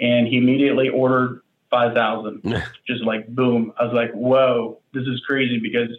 And 0.00 0.26
he 0.26 0.38
immediately 0.38 0.88
ordered 0.88 1.42
5,000. 1.70 2.62
Just 2.86 3.04
like, 3.04 3.28
boom. 3.28 3.74
I 3.78 3.84
was 3.84 3.92
like, 3.92 4.12
whoa, 4.12 4.78
this 4.94 5.02
is 5.02 5.20
crazy 5.26 5.58
because 5.58 5.90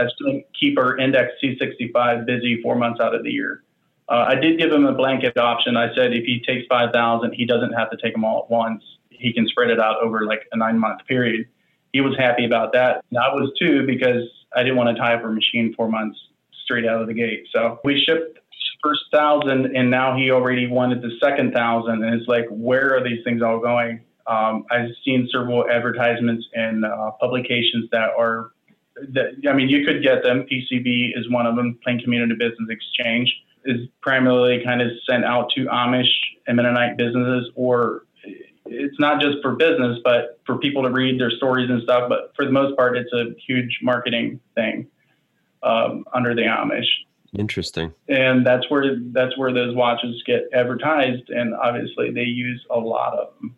that's 0.00 0.14
going 0.20 0.40
to 0.40 0.58
keep 0.58 0.78
our 0.78 0.98
index 0.98 1.32
C65 1.42 2.26
busy 2.26 2.60
four 2.62 2.76
months 2.76 3.00
out 3.00 3.14
of 3.14 3.22
the 3.22 3.30
year. 3.30 3.62
Uh, 4.08 4.24
I 4.28 4.34
did 4.34 4.58
give 4.58 4.72
him 4.72 4.86
a 4.86 4.92
blanket 4.92 5.36
option. 5.38 5.76
I 5.76 5.94
said 5.94 6.12
if 6.12 6.24
he 6.24 6.42
takes 6.44 6.66
5,000, 6.68 7.32
he 7.32 7.46
doesn't 7.46 7.72
have 7.72 7.90
to 7.90 7.96
take 8.02 8.12
them 8.12 8.24
all 8.24 8.44
at 8.44 8.50
once. 8.50 8.82
He 9.10 9.32
can 9.32 9.46
spread 9.46 9.70
it 9.70 9.78
out 9.78 10.02
over 10.02 10.24
like 10.24 10.42
a 10.52 10.56
nine 10.56 10.78
month 10.78 11.06
period. 11.06 11.46
He 11.92 12.00
was 12.00 12.16
happy 12.18 12.44
about 12.44 12.72
that. 12.72 13.04
And 13.10 13.18
I 13.18 13.28
was 13.28 13.52
too 13.58 13.86
because 13.86 14.24
I 14.56 14.62
didn't 14.62 14.76
want 14.76 14.96
to 14.96 15.00
tie 15.00 15.14
up 15.14 15.22
our 15.22 15.30
machine 15.30 15.74
four 15.76 15.88
months 15.88 16.18
straight 16.64 16.86
out 16.86 17.00
of 17.00 17.06
the 17.06 17.14
gate. 17.14 17.46
So 17.52 17.78
we 17.84 18.02
shipped 18.04 18.38
first 18.82 19.02
thousand, 19.12 19.76
and 19.76 19.90
now 19.90 20.16
he 20.16 20.30
already 20.30 20.66
wanted 20.66 21.02
the 21.02 21.10
second 21.22 21.52
thousand. 21.52 22.02
And 22.02 22.14
it's 22.14 22.26
like, 22.26 22.46
where 22.50 22.96
are 22.96 23.04
these 23.04 23.22
things 23.24 23.42
all 23.42 23.60
going? 23.60 24.00
Um, 24.26 24.64
I've 24.70 24.90
seen 25.04 25.28
several 25.32 25.68
advertisements 25.70 26.46
and 26.54 26.84
uh, 26.84 27.10
publications 27.20 27.88
that 27.92 28.10
are 28.16 28.52
that, 29.12 29.48
I 29.48 29.52
mean, 29.52 29.68
you 29.68 29.84
could 29.84 30.02
get 30.02 30.22
them. 30.22 30.46
PCB 30.50 31.18
is 31.18 31.30
one 31.30 31.46
of 31.46 31.56
them. 31.56 31.78
Plain 31.82 32.00
Community 32.00 32.34
Business 32.34 32.68
Exchange 32.68 33.34
is 33.64 33.88
primarily 34.00 34.62
kind 34.64 34.80
of 34.80 34.88
sent 35.08 35.24
out 35.24 35.50
to 35.54 35.66
Amish 35.66 36.10
and 36.46 36.56
Mennonite 36.56 36.96
businesses, 36.96 37.50
or 37.54 38.04
it's 38.66 38.98
not 38.98 39.20
just 39.20 39.38
for 39.42 39.56
business, 39.56 39.98
but 40.04 40.40
for 40.46 40.58
people 40.58 40.82
to 40.82 40.90
read 40.90 41.20
their 41.20 41.30
stories 41.30 41.68
and 41.70 41.82
stuff. 41.82 42.08
But 42.08 42.32
for 42.36 42.44
the 42.44 42.52
most 42.52 42.76
part, 42.76 42.96
it's 42.96 43.12
a 43.12 43.34
huge 43.46 43.80
marketing 43.82 44.40
thing 44.54 44.86
um, 45.62 46.04
under 46.14 46.34
the 46.34 46.42
Amish. 46.42 46.86
Interesting. 47.32 47.92
And 48.08 48.44
that's 48.44 48.68
where 48.70 48.96
that's 49.12 49.38
where 49.38 49.52
those 49.52 49.74
watches 49.74 50.20
get 50.26 50.48
advertised, 50.52 51.28
and 51.28 51.54
obviously 51.54 52.10
they 52.10 52.24
use 52.24 52.64
a 52.70 52.78
lot 52.78 53.14
of 53.14 53.28
them. 53.40 53.54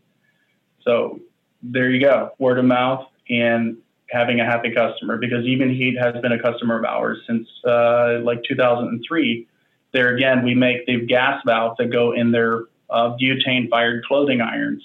So 0.82 1.20
there 1.62 1.90
you 1.90 2.00
go, 2.00 2.32
word 2.38 2.58
of 2.58 2.64
mouth, 2.64 3.06
and 3.30 3.78
having 4.12 4.40
a 4.40 4.44
happy 4.44 4.72
customer 4.72 5.16
because 5.16 5.44
Even 5.46 5.70
Heat 5.70 5.96
has 5.98 6.14
been 6.20 6.32
a 6.32 6.40
customer 6.40 6.78
of 6.78 6.84
ours 6.84 7.18
since 7.26 7.48
uh, 7.64 8.20
like 8.22 8.42
2003. 8.48 9.48
There 9.92 10.14
again, 10.14 10.44
we 10.44 10.54
make 10.54 10.86
the 10.86 11.04
gas 11.06 11.40
valves 11.44 11.76
that 11.78 11.90
go 11.90 12.12
in 12.12 12.30
their 12.30 12.64
uh, 12.90 13.16
butane 13.20 13.68
fired 13.68 14.04
clothing 14.04 14.40
irons. 14.40 14.82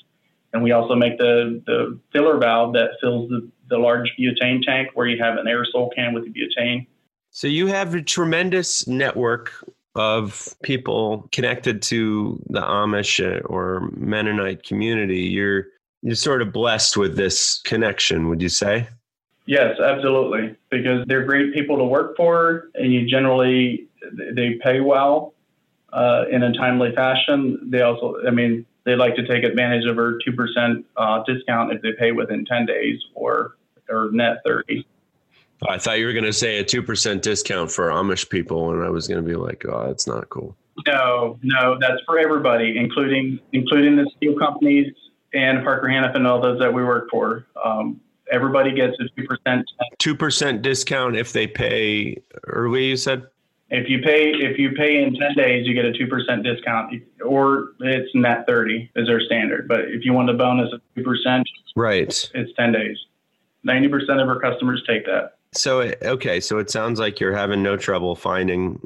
And 0.53 0.63
we 0.63 0.71
also 0.71 0.95
make 0.95 1.17
the, 1.17 1.61
the 1.65 1.99
filler 2.11 2.37
valve 2.37 2.73
that 2.73 2.91
fills 3.01 3.29
the, 3.29 3.47
the 3.69 3.77
large 3.77 4.11
butane 4.19 4.63
tank 4.63 4.89
where 4.93 5.07
you 5.07 5.21
have 5.21 5.37
an 5.37 5.45
aerosol 5.45 5.93
can 5.93 6.13
with 6.13 6.23
the 6.23 6.31
butane. 6.31 6.87
So 7.31 7.47
you 7.47 7.67
have 7.67 7.93
a 7.93 8.01
tremendous 8.01 8.87
network 8.87 9.51
of 9.95 10.55
people 10.63 11.27
connected 11.31 11.81
to 11.81 12.41
the 12.49 12.61
Amish 12.61 13.19
or 13.45 13.89
Mennonite 13.95 14.63
community. 14.63 15.21
You're 15.21 15.65
you're 16.03 16.15
sort 16.15 16.41
of 16.41 16.53
blessed 16.53 16.95
with 16.95 17.17
this 17.17 17.59
connection, 17.63 18.29
would 18.29 18.41
you 18.41 18.49
say? 18.49 18.87
Yes, 19.47 19.79
absolutely. 19.79 20.55
Because 20.69 21.05
they're 21.07 21.23
great 21.23 21.53
people 21.53 21.77
to 21.77 21.85
work 21.85 22.17
for, 22.17 22.69
and 22.75 22.93
you 22.93 23.07
generally 23.07 23.87
they 24.33 24.59
pay 24.61 24.81
well 24.81 25.33
uh, 25.93 26.25
in 26.29 26.43
a 26.43 26.53
timely 26.53 26.93
fashion. 26.93 27.69
They 27.71 27.81
also, 27.81 28.17
I 28.27 28.31
mean, 28.31 28.65
they 28.83 28.95
like 28.95 29.15
to 29.15 29.25
take 29.25 29.43
advantage 29.43 29.85
of 29.85 29.97
our 29.97 30.19
two 30.23 30.33
percent 30.33 30.85
uh, 30.97 31.23
discount 31.25 31.71
if 31.71 31.81
they 31.81 31.93
pay 31.93 32.11
within 32.11 32.45
ten 32.45 32.65
days 32.65 32.99
or 33.15 33.55
or 33.89 34.09
net 34.11 34.39
thirty. 34.45 34.85
I 35.67 35.77
thought 35.79 35.97
you 35.97 36.05
were 36.05 36.13
going 36.13 36.25
to 36.25 36.33
say 36.33 36.57
a 36.57 36.63
two 36.63 36.83
percent 36.83 37.23
discount 37.23 37.71
for 37.71 37.87
Amish 37.87 38.29
people, 38.29 38.71
and 38.71 38.83
I 38.83 38.89
was 38.89 39.07
going 39.07 39.23
to 39.23 39.27
be 39.27 39.35
like, 39.35 39.63
"Oh, 39.65 39.87
that's 39.87 40.07
not 40.07 40.29
cool." 40.29 40.57
No, 40.85 41.39
no, 41.41 41.77
that's 41.79 42.01
for 42.05 42.19
everybody, 42.19 42.77
including 42.77 43.39
including 43.53 43.95
the 43.95 44.11
steel 44.17 44.37
companies 44.37 44.93
and 45.33 45.63
Parker 45.63 45.87
Hannifin 45.87 46.17
and 46.17 46.27
all 46.27 46.41
those 46.41 46.59
that 46.59 46.73
we 46.73 46.83
work 46.83 47.09
for. 47.09 47.45
Um, 47.63 48.01
everybody 48.31 48.73
gets 48.73 48.97
a 48.99 49.09
two 49.15 49.27
percent. 49.27 49.69
Two 49.97 50.15
percent 50.15 50.61
discount 50.61 51.15
if 51.15 51.33
they 51.33 51.47
pay 51.47 52.21
early. 52.47 52.85
You 52.85 52.97
said. 52.97 53.27
If 53.69 53.89
you 53.89 54.01
pay 54.01 54.31
if 54.31 54.57
you 54.57 54.71
pay 54.71 55.03
in 55.03 55.13
ten 55.15 55.33
days, 55.35 55.67
you 55.67 55.73
get 55.73 55.83
a 55.83 55.91
two 55.91 56.07
percent 56.07 56.43
discount, 56.43 56.93
or 57.25 57.73
it's 57.81 58.09
net 58.15 58.45
thirty 58.47 58.89
is 58.95 59.09
our 59.09 59.19
standard. 59.19 59.67
But 59.67 59.81
if 59.81 60.05
you 60.05 60.13
want 60.13 60.29
a 60.29 60.33
bonus 60.33 60.71
of 60.71 60.81
two 60.95 61.03
percent, 61.03 61.45
right, 61.75 62.07
it's 62.33 62.53
ten 62.55 62.71
days. 62.71 62.97
Ninety 63.63 63.89
percent 63.89 64.21
of 64.21 64.29
our 64.29 64.39
customers 64.39 64.81
take 64.87 65.05
that. 65.05 65.37
So 65.53 65.81
okay, 66.01 66.39
so 66.39 66.59
it 66.59 66.69
sounds 66.69 66.97
like 66.97 67.19
you're 67.19 67.35
having 67.35 67.61
no 67.61 67.75
trouble 67.75 68.15
finding 68.15 68.79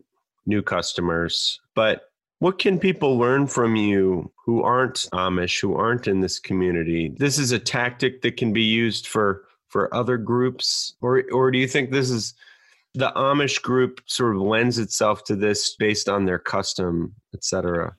new 0.48 0.63
customers, 0.63 1.60
but 1.75 2.11
what 2.41 2.57
can 2.57 2.79
people 2.79 3.19
learn 3.19 3.45
from 3.45 3.75
you 3.75 4.31
who 4.43 4.63
aren't 4.63 5.07
Amish, 5.13 5.62
who 5.62 5.75
aren't 5.75 6.07
in 6.07 6.21
this 6.21 6.39
community? 6.39 7.13
This 7.15 7.38
is 7.38 7.51
a 7.51 7.60
tactic 7.60 8.24
that 8.24 8.36
can 8.36 8.51
be 8.51 8.63
used 8.63 9.05
for 9.05 9.43
for 9.69 9.93
other 9.93 10.17
groups, 10.17 10.95
or 11.01 11.24
or 11.31 11.51
do 11.51 11.60
you 11.60 11.67
think 11.67 11.91
this 11.91 12.10
is 12.10 12.33
the 12.95 13.12
Amish 13.15 13.62
group 13.62 14.01
sort 14.07 14.36
of 14.36 14.41
lends 14.41 14.79
itself 14.79 15.24
to 15.25 15.36
this 15.36 15.75
based 15.75 16.10
on 16.10 16.25
their 16.25 16.39
custom, 16.39 17.13
et 17.36 17.43
cetera? 17.43 17.95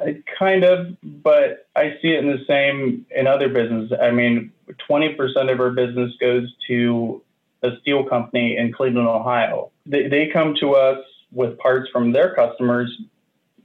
Uh, 0.00 0.12
kind 0.38 0.64
of, 0.64 0.96
but 1.02 1.68
I 1.76 1.98
see 2.00 2.14
it 2.14 2.24
in 2.24 2.30
the 2.30 2.44
same 2.48 3.04
in 3.14 3.26
other 3.26 3.50
businesses. 3.50 3.92
I 4.00 4.10
mean, 4.10 4.52
20% 4.88 5.52
of 5.52 5.60
our 5.60 5.70
business 5.70 6.12
goes 6.18 6.50
to 6.66 7.22
a 7.62 7.76
steel 7.82 8.04
company 8.04 8.56
in 8.56 8.72
Cleveland, 8.72 9.06
Ohio. 9.06 9.70
They, 9.84 10.08
they 10.08 10.28
come 10.28 10.54
to 10.60 10.72
us 10.72 11.04
with 11.30 11.58
parts 11.58 11.90
from 11.92 12.12
their 12.12 12.34
customers 12.34 12.90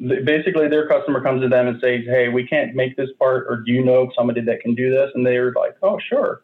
basically 0.02 0.68
their 0.68 0.88
customer 0.88 1.22
comes 1.22 1.42
to 1.42 1.50
them 1.50 1.68
and 1.68 1.80
says, 1.80 2.06
"Hey, 2.06 2.30
we 2.30 2.48
can't 2.48 2.76
make 2.76 2.96
this 2.96 3.10
part, 3.20 3.46
or 3.48 3.58
do 3.58 3.72
you 3.72 3.84
know 3.84 4.12
somebody 4.16 4.42
that 4.42 4.62
can 4.62 4.74
do 4.74 4.90
this?" 4.90 5.12
And 5.14 5.26
they're 5.26 5.52
like, 5.54 5.76
"Oh, 5.84 6.00
sure," 6.00 6.42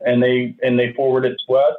and 0.00 0.22
they 0.22 0.54
and 0.62 0.78
they 0.78 0.92
forward 0.94 1.24
it 1.24 1.40
to 1.46 1.54
us. 1.54 1.76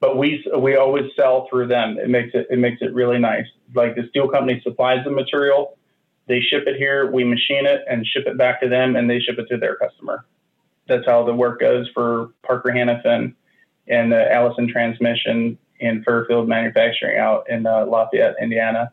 But 0.00 0.16
we 0.16 0.44
we 0.58 0.76
always 0.76 1.10
sell 1.16 1.48
through 1.48 1.68
them. 1.68 1.98
It 1.98 2.08
makes 2.08 2.34
it 2.34 2.46
it 2.50 2.58
makes 2.58 2.82
it 2.82 2.94
really 2.94 3.18
nice. 3.18 3.46
Like 3.74 3.96
the 3.96 4.06
steel 4.08 4.28
company 4.28 4.60
supplies 4.62 5.04
the 5.04 5.10
material, 5.10 5.76
they 6.26 6.40
ship 6.40 6.64
it 6.66 6.76
here, 6.76 7.10
we 7.10 7.24
machine 7.24 7.66
it 7.66 7.82
and 7.88 8.06
ship 8.06 8.26
it 8.26 8.38
back 8.38 8.60
to 8.60 8.68
them, 8.68 8.96
and 8.96 9.10
they 9.10 9.20
ship 9.20 9.38
it 9.38 9.48
to 9.48 9.56
their 9.56 9.76
customer. 9.76 10.24
That's 10.86 11.06
how 11.06 11.24
the 11.24 11.34
work 11.34 11.60
goes 11.60 11.88
for 11.94 12.30
Parker 12.42 12.70
Hannifin 12.70 13.34
and 13.88 14.12
the 14.12 14.32
Allison 14.32 14.68
Transmission 14.68 15.58
and 15.80 16.04
Fairfield 16.04 16.48
Manufacturing 16.48 17.18
out 17.18 17.48
in 17.48 17.66
uh, 17.66 17.86
Lafayette, 17.86 18.36
Indiana. 18.40 18.92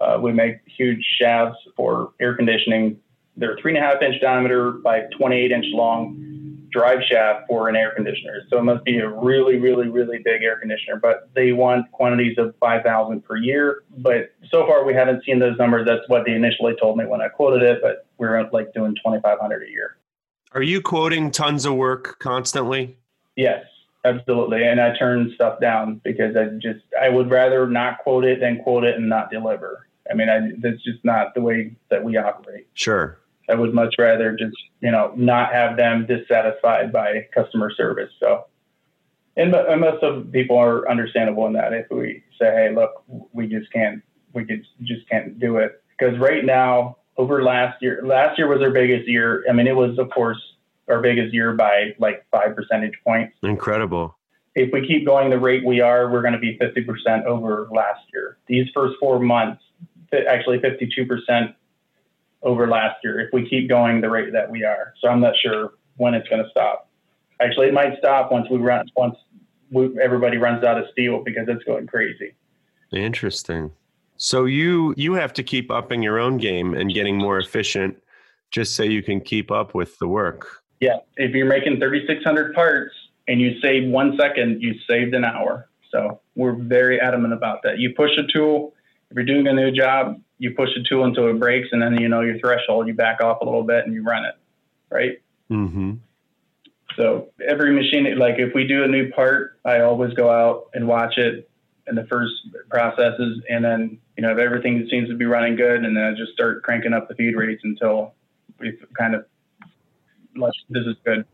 Uh, 0.00 0.18
we 0.20 0.32
make 0.32 0.58
huge 0.66 1.04
shafts 1.20 1.58
for 1.76 2.12
air 2.20 2.36
conditioning. 2.36 2.98
They're 3.36 3.56
three 3.60 3.76
and 3.76 3.84
a 3.84 3.86
half 3.86 4.02
inch 4.02 4.20
diameter 4.20 4.72
by 4.72 5.02
28 5.18 5.50
inch 5.50 5.66
long 5.68 6.38
drive 6.70 6.98
shaft 7.08 7.46
for 7.48 7.68
an 7.68 7.76
air 7.76 7.92
conditioner. 7.94 8.42
So 8.50 8.58
it 8.58 8.62
must 8.62 8.84
be 8.84 8.98
a 8.98 9.08
really, 9.08 9.58
really, 9.58 9.88
really 9.88 10.18
big 10.18 10.42
air 10.42 10.58
conditioner. 10.58 10.98
But 11.00 11.30
they 11.34 11.52
want 11.52 11.90
quantities 11.92 12.36
of 12.38 12.54
5,000 12.60 13.24
per 13.24 13.36
year. 13.36 13.82
But 13.98 14.32
so 14.50 14.66
far 14.66 14.84
we 14.84 14.94
haven't 14.94 15.24
seen 15.24 15.38
those 15.38 15.56
numbers. 15.58 15.86
That's 15.86 16.06
what 16.08 16.24
they 16.26 16.32
initially 16.32 16.74
told 16.80 16.98
me 16.98 17.06
when 17.06 17.20
I 17.20 17.28
quoted 17.28 17.62
it. 17.62 17.80
But 17.82 18.06
we're 18.18 18.48
like 18.52 18.72
doing 18.74 18.94
2,500 18.96 19.62
a 19.62 19.70
year. 19.70 19.96
Are 20.52 20.62
you 20.62 20.80
quoting 20.80 21.30
tons 21.30 21.64
of 21.64 21.74
work 21.74 22.18
constantly? 22.18 22.96
Yes. 23.36 23.64
Absolutely. 24.04 24.64
And 24.64 24.80
I 24.80 24.96
turn 24.96 25.32
stuff 25.34 25.60
down 25.60 26.00
because 26.04 26.36
I 26.36 26.44
just, 26.62 26.84
I 27.00 27.08
would 27.08 27.30
rather 27.30 27.66
not 27.66 27.98
quote 27.98 28.24
it 28.24 28.40
than 28.40 28.62
quote 28.62 28.84
it 28.84 28.96
and 28.96 29.08
not 29.08 29.30
deliver. 29.30 29.87
I 30.10 30.14
mean, 30.14 30.28
I, 30.28 30.40
that's 30.58 30.82
just 30.82 31.04
not 31.04 31.34
the 31.34 31.40
way 31.40 31.76
that 31.90 32.02
we 32.02 32.16
operate. 32.16 32.66
Sure. 32.74 33.18
I 33.48 33.54
would 33.54 33.72
much 33.72 33.94
rather 33.98 34.36
just, 34.36 34.56
you 34.80 34.90
know, 34.90 35.12
not 35.16 35.52
have 35.52 35.76
them 35.76 36.06
dissatisfied 36.06 36.92
by 36.92 37.28
customer 37.34 37.70
service. 37.70 38.10
So, 38.20 38.46
and, 39.36 39.54
and 39.54 39.80
most 39.80 40.02
of 40.02 40.30
people 40.32 40.58
are 40.58 40.88
understandable 40.90 41.46
in 41.46 41.54
that. 41.54 41.72
If 41.72 41.86
we 41.90 42.22
say, 42.38 42.46
hey, 42.46 42.74
look, 42.74 43.02
we 43.32 43.46
just 43.46 43.72
can't, 43.72 44.02
we 44.34 44.44
could, 44.44 44.66
just 44.82 45.08
can't 45.08 45.38
do 45.38 45.56
it. 45.56 45.82
Because 45.98 46.18
right 46.18 46.44
now, 46.44 46.98
over 47.16 47.42
last 47.42 47.82
year, 47.82 48.00
last 48.04 48.38
year 48.38 48.48
was 48.48 48.60
our 48.62 48.70
biggest 48.70 49.08
year. 49.08 49.44
I 49.48 49.52
mean, 49.52 49.66
it 49.66 49.74
was, 49.74 49.98
of 49.98 50.10
course, 50.10 50.38
our 50.88 51.00
biggest 51.00 51.34
year 51.34 51.52
by 51.52 51.94
like 51.98 52.24
five 52.30 52.54
percentage 52.54 52.94
points. 53.04 53.34
Incredible. 53.42 54.16
If 54.54 54.72
we 54.72 54.86
keep 54.86 55.06
going 55.06 55.30
the 55.30 55.38
rate 55.38 55.64
we 55.64 55.80
are, 55.80 56.10
we're 56.10 56.22
going 56.22 56.32
to 56.32 56.38
be 56.38 56.58
50% 56.58 57.24
over 57.24 57.68
last 57.72 58.00
year. 58.12 58.38
These 58.46 58.66
first 58.74 58.94
four 58.98 59.20
months, 59.20 59.62
actually 60.12 60.58
52% 60.58 61.54
over 62.42 62.68
last 62.68 62.96
year 63.02 63.20
if 63.20 63.32
we 63.32 63.48
keep 63.48 63.68
going 63.68 64.00
the 64.00 64.10
rate 64.10 64.32
that 64.32 64.50
we 64.50 64.64
are. 64.64 64.94
So 65.00 65.08
I'm 65.08 65.20
not 65.20 65.34
sure 65.36 65.72
when 65.96 66.14
it's 66.14 66.28
going 66.28 66.42
to 66.42 66.50
stop. 66.50 66.88
Actually, 67.40 67.68
it 67.68 67.74
might 67.74 67.98
stop 67.98 68.32
once 68.32 68.48
we 68.50 68.58
run 68.58 68.88
once 68.96 69.16
we, 69.70 70.00
everybody 70.00 70.38
runs 70.38 70.64
out 70.64 70.78
of 70.78 70.86
steel 70.92 71.22
because 71.22 71.46
it's 71.48 71.62
going 71.64 71.86
crazy. 71.86 72.34
Interesting. 72.92 73.70
So 74.16 74.46
you 74.46 74.94
you 74.96 75.12
have 75.14 75.32
to 75.34 75.42
keep 75.42 75.70
upping 75.70 76.02
your 76.02 76.18
own 76.18 76.38
game 76.38 76.74
and 76.74 76.92
getting 76.92 77.16
more 77.16 77.38
efficient 77.38 78.02
just 78.50 78.74
so 78.74 78.82
you 78.82 79.02
can 79.02 79.20
keep 79.20 79.50
up 79.50 79.74
with 79.74 79.98
the 79.98 80.08
work. 80.08 80.46
Yeah, 80.80 80.98
if 81.16 81.32
you're 81.32 81.46
making 81.46 81.78
3600 81.78 82.54
parts 82.54 82.94
and 83.26 83.40
you 83.40 83.60
save 83.60 83.88
1 83.88 84.16
second, 84.18 84.62
you 84.62 84.74
saved 84.88 85.14
an 85.14 85.24
hour. 85.24 85.68
So 85.90 86.20
we're 86.34 86.52
very 86.52 87.00
adamant 87.00 87.34
about 87.34 87.62
that. 87.62 87.78
You 87.78 87.94
push 87.94 88.16
a 88.16 88.26
tool 88.32 88.74
if 89.10 89.16
you're 89.16 89.24
doing 89.24 89.46
a 89.46 89.52
new 89.52 89.70
job, 89.70 90.20
you 90.38 90.52
push 90.52 90.68
the 90.76 90.84
tool 90.88 91.04
until 91.04 91.28
it 91.28 91.38
breaks, 91.38 91.68
and 91.72 91.82
then 91.82 92.00
you 92.00 92.08
know 92.08 92.20
your 92.20 92.38
threshold. 92.38 92.86
You 92.86 92.94
back 92.94 93.20
off 93.20 93.38
a 93.40 93.44
little 93.44 93.64
bit 93.64 93.84
and 93.84 93.94
you 93.94 94.02
run 94.02 94.24
it, 94.24 94.34
right? 94.90 95.20
Mm-hmm. 95.50 95.94
So 96.96 97.28
every 97.46 97.72
machine, 97.72 98.18
like 98.18 98.38
if 98.38 98.54
we 98.54 98.66
do 98.66 98.84
a 98.84 98.88
new 98.88 99.10
part, 99.12 99.58
I 99.64 99.80
always 99.80 100.12
go 100.14 100.30
out 100.30 100.68
and 100.74 100.86
watch 100.86 101.16
it 101.16 101.48
in 101.86 101.94
the 101.94 102.06
first 102.06 102.32
processes, 102.68 103.42
and 103.48 103.64
then 103.64 103.98
you 104.16 104.22
know 104.22 104.32
if 104.32 104.38
everything 104.38 104.86
seems 104.90 105.08
to 105.08 105.16
be 105.16 105.24
running 105.24 105.56
good, 105.56 105.84
and 105.84 105.96
then 105.96 106.04
I 106.04 106.12
just 106.12 106.32
start 106.32 106.62
cranking 106.62 106.92
up 106.92 107.08
the 107.08 107.14
feed 107.14 107.34
rates 107.34 107.62
until 107.64 108.14
we 108.58 108.78
kind 108.96 109.14
of 109.14 109.24
this 110.68 110.86
is 110.86 110.96
good. 111.04 111.24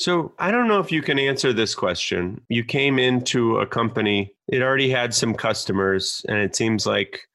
So 0.00 0.32
I 0.38 0.50
don't 0.50 0.66
know 0.66 0.80
if 0.80 0.90
you 0.90 1.02
can 1.02 1.18
answer 1.18 1.52
this 1.52 1.74
question. 1.74 2.40
You 2.48 2.64
came 2.64 2.98
into 2.98 3.58
a 3.58 3.66
company, 3.66 4.32
it 4.48 4.62
already 4.62 4.88
had 4.88 5.12
some 5.12 5.34
customers, 5.34 6.24
and 6.26 6.38
it 6.38 6.56
seems 6.56 6.86
like, 6.86 7.28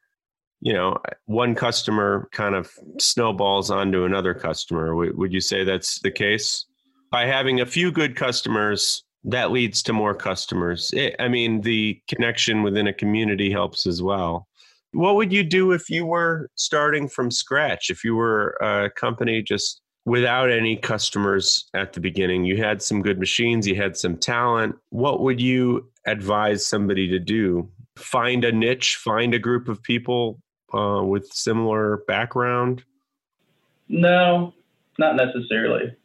you 0.61 0.73
know, 0.73 0.97
one 1.25 1.53
customer 1.53 2.27
kind 2.31 2.55
of 2.55 2.71
snowballs 2.99 3.69
onto 3.69 4.03
another 4.03 4.33
customer. 4.33 4.95
Would 4.95 5.31
you 5.31 5.41
say 5.41 5.63
that's 5.63 5.99
the 5.99 6.09
case? 6.09 6.65
By 7.11 7.27
having 7.27 7.61
a 7.61 7.67
few 7.67 7.91
good 7.91 8.15
customers, 8.15 9.03
that 9.25 9.51
leads 9.51 9.83
to 9.83 9.93
more 9.93 10.15
customers. 10.15 10.89
It, 10.91 11.15
I 11.19 11.27
mean, 11.27 11.61
the 11.61 12.01
connection 12.07 12.63
within 12.63 12.87
a 12.87 12.93
community 12.93 13.51
helps 13.51 13.85
as 13.85 14.01
well. 14.01 14.47
What 14.91 15.17
would 15.17 15.31
you 15.31 15.43
do 15.43 15.71
if 15.71 15.87
you 15.87 16.07
were 16.07 16.49
starting 16.55 17.09
from 17.09 17.29
scratch? 17.29 17.91
If 17.91 18.03
you 18.03 18.15
were 18.15 18.57
a 18.59 18.89
company 18.89 19.43
just 19.43 19.81
without 20.05 20.51
any 20.51 20.77
customers 20.77 21.65
at 21.73 21.93
the 21.93 21.99
beginning. 21.99 22.45
You 22.45 22.57
had 22.57 22.81
some 22.81 23.01
good 23.01 23.19
machines, 23.19 23.67
you 23.67 23.75
had 23.75 23.97
some 23.97 24.17
talent. 24.17 24.75
What 24.89 25.21
would 25.21 25.41
you 25.41 25.89
advise 26.05 26.65
somebody 26.65 27.07
to 27.09 27.19
do? 27.19 27.69
Find 27.97 28.45
a 28.45 28.51
niche, 28.51 28.97
find 28.97 29.33
a 29.33 29.39
group 29.39 29.67
of 29.67 29.81
people 29.81 30.39
uh, 30.73 31.01
with 31.03 31.27
similar 31.33 32.03
background? 32.07 32.83
No, 33.87 34.53
not 34.99 35.15
necessarily. 35.15 35.95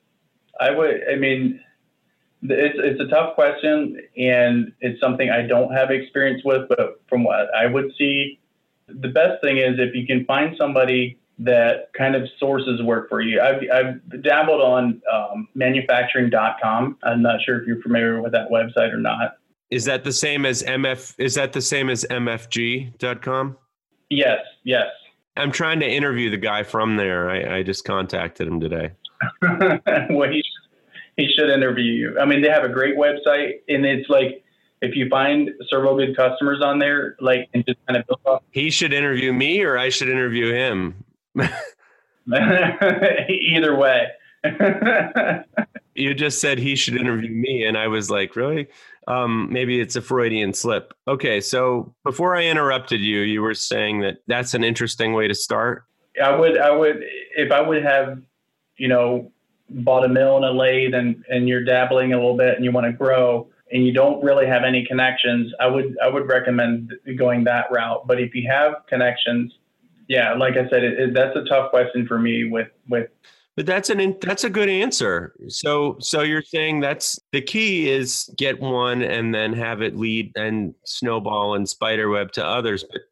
I 0.58 0.70
would, 0.70 1.00
I 1.10 1.16
mean, 1.16 1.60
it's, 2.42 2.78
it's 2.78 3.00
a 3.00 3.08
tough 3.08 3.34
question 3.34 4.00
and 4.16 4.72
it's 4.80 5.00
something 5.00 5.30
I 5.30 5.42
don't 5.42 5.72
have 5.72 5.90
experience 5.90 6.42
with, 6.44 6.68
but 6.68 7.02
from 7.08 7.24
what 7.24 7.54
I 7.54 7.66
would 7.66 7.92
see, 7.98 8.38
the 8.88 9.08
best 9.08 9.42
thing 9.42 9.58
is 9.58 9.78
if 9.78 9.94
you 9.94 10.06
can 10.06 10.24
find 10.24 10.56
somebody 10.58 11.19
that 11.40 11.92
kind 11.96 12.14
of 12.14 12.28
sources 12.38 12.82
work 12.82 13.08
for 13.08 13.20
you. 13.20 13.40
I've, 13.40 13.62
I've 13.72 14.22
dabbled 14.22 14.60
on 14.60 15.00
um, 15.12 15.48
manufacturing.com. 15.54 16.98
I'm 17.02 17.22
not 17.22 17.40
sure 17.44 17.60
if 17.60 17.66
you're 17.66 17.80
familiar 17.82 18.20
with 18.22 18.32
that 18.32 18.50
website 18.50 18.92
or 18.92 18.98
not. 18.98 19.36
Is 19.70 19.84
that 19.86 20.04
the 20.04 20.12
same 20.12 20.44
as 20.44 20.62
MF? 20.62 21.14
Is 21.18 21.34
that 21.36 21.52
the 21.52 21.62
same 21.62 21.88
as 21.88 22.04
MFG.com? 22.10 23.56
Yes, 24.10 24.40
yes. 24.64 24.86
I'm 25.36 25.52
trying 25.52 25.80
to 25.80 25.88
interview 25.88 26.28
the 26.30 26.36
guy 26.36 26.64
from 26.64 26.96
there. 26.96 27.30
I, 27.30 27.58
I 27.58 27.62
just 27.62 27.84
contacted 27.84 28.46
him 28.46 28.60
today. 28.60 28.90
well, 30.10 30.28
he 30.28 30.42
should, 30.42 31.16
he 31.16 31.28
should 31.38 31.50
interview 31.50 31.92
you. 31.92 32.18
I 32.20 32.26
mean, 32.26 32.42
they 32.42 32.48
have 32.48 32.64
a 32.64 32.68
great 32.68 32.96
website, 32.96 33.60
and 33.68 33.86
it's 33.86 34.10
like 34.10 34.44
if 34.82 34.96
you 34.96 35.08
find 35.08 35.50
several 35.70 35.96
good 35.96 36.16
customers 36.16 36.60
on 36.62 36.80
there, 36.80 37.16
like 37.20 37.48
and 37.54 37.64
just 37.64 37.78
kind 37.86 37.98
of 37.98 38.06
build 38.06 38.20
up. 38.26 38.44
He 38.50 38.70
should 38.70 38.92
interview 38.92 39.32
me, 39.32 39.62
or 39.62 39.78
I 39.78 39.88
should 39.88 40.08
interview 40.08 40.52
him. 40.52 41.04
Either 42.32 43.76
way. 43.76 44.08
you 45.94 46.14
just 46.14 46.40
said 46.40 46.58
he 46.58 46.74
should 46.74 46.96
interview 46.96 47.30
me, 47.30 47.64
and 47.64 47.76
I 47.76 47.88
was 47.88 48.10
like, 48.10 48.36
really? 48.36 48.68
Um, 49.06 49.48
maybe 49.52 49.80
it's 49.80 49.96
a 49.96 50.02
Freudian 50.02 50.54
slip. 50.54 50.94
Okay, 51.08 51.40
so 51.40 51.94
before 52.04 52.36
I 52.36 52.44
interrupted 52.44 53.00
you, 53.00 53.20
you 53.20 53.42
were 53.42 53.54
saying 53.54 54.00
that 54.00 54.18
that's 54.26 54.54
an 54.54 54.64
interesting 54.64 55.12
way 55.12 55.28
to 55.28 55.34
start. 55.34 55.84
I 56.22 56.34
would, 56.34 56.58
I 56.58 56.70
would, 56.70 57.02
if 57.36 57.52
I 57.52 57.60
would 57.60 57.82
have, 57.82 58.22
you 58.76 58.88
know, 58.88 59.30
bought 59.68 60.04
a 60.04 60.08
mill 60.08 60.36
and 60.36 60.44
a 60.44 60.52
lathe, 60.52 60.94
and 60.94 61.24
and 61.28 61.48
you're 61.48 61.64
dabbling 61.64 62.12
a 62.12 62.16
little 62.16 62.36
bit, 62.36 62.56
and 62.56 62.64
you 62.64 62.72
want 62.72 62.86
to 62.86 62.92
grow, 62.92 63.48
and 63.72 63.86
you 63.86 63.92
don't 63.92 64.22
really 64.22 64.46
have 64.46 64.64
any 64.64 64.84
connections, 64.84 65.52
I 65.60 65.66
would, 65.66 65.96
I 66.02 66.08
would 66.08 66.28
recommend 66.28 66.92
going 67.16 67.44
that 67.44 67.66
route. 67.70 68.06
But 68.06 68.20
if 68.20 68.34
you 68.34 68.48
have 68.50 68.74
connections, 68.88 69.52
yeah, 70.10 70.34
like 70.34 70.54
I 70.56 70.68
said, 70.68 70.82
it, 70.82 70.98
it, 70.98 71.14
that's 71.14 71.36
a 71.36 71.44
tough 71.44 71.70
question 71.70 72.04
for 72.04 72.18
me 72.18 72.50
with 72.50 72.66
with 72.88 73.08
but 73.56 73.64
that's 73.64 73.90
an 73.90 74.16
that's 74.20 74.42
a 74.42 74.50
good 74.50 74.68
answer. 74.68 75.34
So 75.46 75.98
so 76.00 76.22
you're 76.22 76.42
saying 76.42 76.80
that's 76.80 77.20
the 77.30 77.40
key 77.40 77.88
is 77.88 78.28
get 78.36 78.60
one 78.60 79.02
and 79.02 79.32
then 79.32 79.52
have 79.52 79.82
it 79.82 79.96
lead 79.96 80.32
and 80.34 80.74
snowball 80.84 81.54
and 81.54 81.68
spiderweb 81.68 82.32
to 82.32 82.44
others. 82.44 82.84
But 82.90 83.02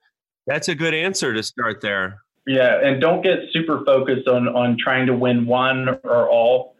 that's 0.48 0.66
a 0.66 0.74
good 0.74 0.92
answer 0.92 1.32
to 1.32 1.42
start 1.44 1.80
there. 1.82 2.22
Yeah, 2.48 2.80
and 2.82 3.00
don't 3.00 3.22
get 3.22 3.42
super 3.52 3.84
focused 3.84 4.26
on 4.26 4.48
on 4.48 4.76
trying 4.76 5.06
to 5.06 5.14
win 5.14 5.46
one 5.46 6.00
or 6.02 6.28
all, 6.28 6.74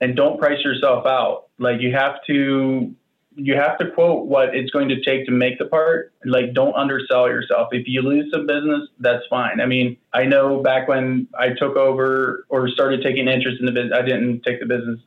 and 0.00 0.16
don't 0.16 0.40
price 0.40 0.64
yourself 0.64 1.04
out. 1.04 1.48
Like 1.58 1.82
you 1.82 1.92
have 1.92 2.24
to 2.28 2.94
you 3.38 3.54
have 3.54 3.78
to 3.78 3.90
quote 3.92 4.26
what 4.26 4.54
it's 4.54 4.70
going 4.70 4.88
to 4.88 5.00
take 5.00 5.24
to 5.26 5.30
make 5.30 5.58
the 5.58 5.66
part. 5.66 6.12
Like, 6.24 6.54
don't 6.54 6.74
undersell 6.74 7.28
yourself. 7.28 7.68
If 7.70 7.86
you 7.86 8.02
lose 8.02 8.30
some 8.32 8.46
business, 8.46 8.88
that's 8.98 9.24
fine. 9.30 9.60
I 9.60 9.66
mean, 9.66 9.96
I 10.12 10.24
know 10.24 10.60
back 10.60 10.88
when 10.88 11.28
I 11.38 11.50
took 11.50 11.76
over 11.76 12.44
or 12.48 12.68
started 12.68 13.02
taking 13.02 13.28
interest 13.28 13.60
in 13.60 13.66
the 13.66 13.72
business, 13.72 13.92
I 13.96 14.02
didn't 14.02 14.42
take 14.42 14.58
the 14.58 14.66
business. 14.66 14.98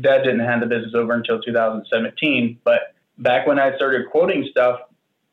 Dad 0.00 0.24
didn't 0.24 0.40
hand 0.40 0.62
the 0.62 0.66
business 0.66 0.94
over 0.94 1.12
until 1.14 1.40
2017. 1.40 2.58
But 2.64 2.94
back 3.18 3.46
when 3.46 3.60
I 3.60 3.74
started 3.76 4.10
quoting 4.10 4.48
stuff 4.50 4.80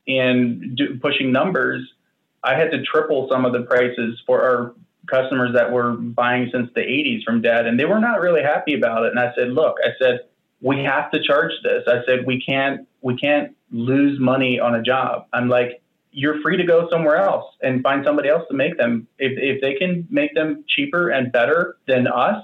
and 0.07 0.77
do, 0.77 0.99
pushing 0.99 1.31
numbers, 1.31 1.81
I 2.43 2.55
had 2.55 2.69
to 2.71 2.83
triple 2.83 3.27
some 3.31 3.45
of 3.45 3.53
the 3.53 3.63
prices 3.63 4.21
for 4.27 4.43
our 4.43 4.75
customers 5.07 5.55
that 5.55 5.71
were 5.71 5.93
buying 5.93 6.49
since 6.53 6.69
the 6.75 6.81
80s 6.81 7.23
from 7.23 7.41
Dad, 7.41 7.65
and 7.65 7.79
they 7.79 7.85
were 7.85 7.99
not 7.99 8.21
really 8.21 8.43
happy 8.43 8.75
about 8.75 9.03
it. 9.03 9.11
And 9.11 9.19
I 9.19 9.33
said, 9.35 9.49
look, 9.49 9.77
I 9.83 9.89
said 9.99 10.19
we 10.63 10.82
have 10.84 11.12
to 11.12 11.21
charge 11.21 11.52
this. 11.62 11.84
I 11.88 11.99
said, 12.08 12.26
we 12.26 12.41
can't, 12.41 12.88
we 13.02 13.17
can't 13.17 13.56
lose 13.71 14.17
money 14.19 14.60
on 14.60 14.76
a 14.76 14.82
job. 14.82 15.28
I'm 15.34 15.49
like, 15.49 15.82
you're 16.12 16.41
free 16.41 16.56
to 16.56 16.63
go 16.63 16.88
somewhere 16.89 17.17
else 17.17 17.54
and 17.62 17.84
find 17.84 18.04
somebody 18.06 18.30
else 18.30 18.43
to 18.49 18.56
make 18.56 18.78
them. 18.78 19.08
If, 19.19 19.34
if 19.38 19.62
they 19.62 19.73
can 19.73 20.08
make 20.10 20.34
them 20.36 20.63
cheaper 20.67 21.10
and 21.10 21.32
better 21.32 21.78
than 21.86 22.08
us, 22.08 22.43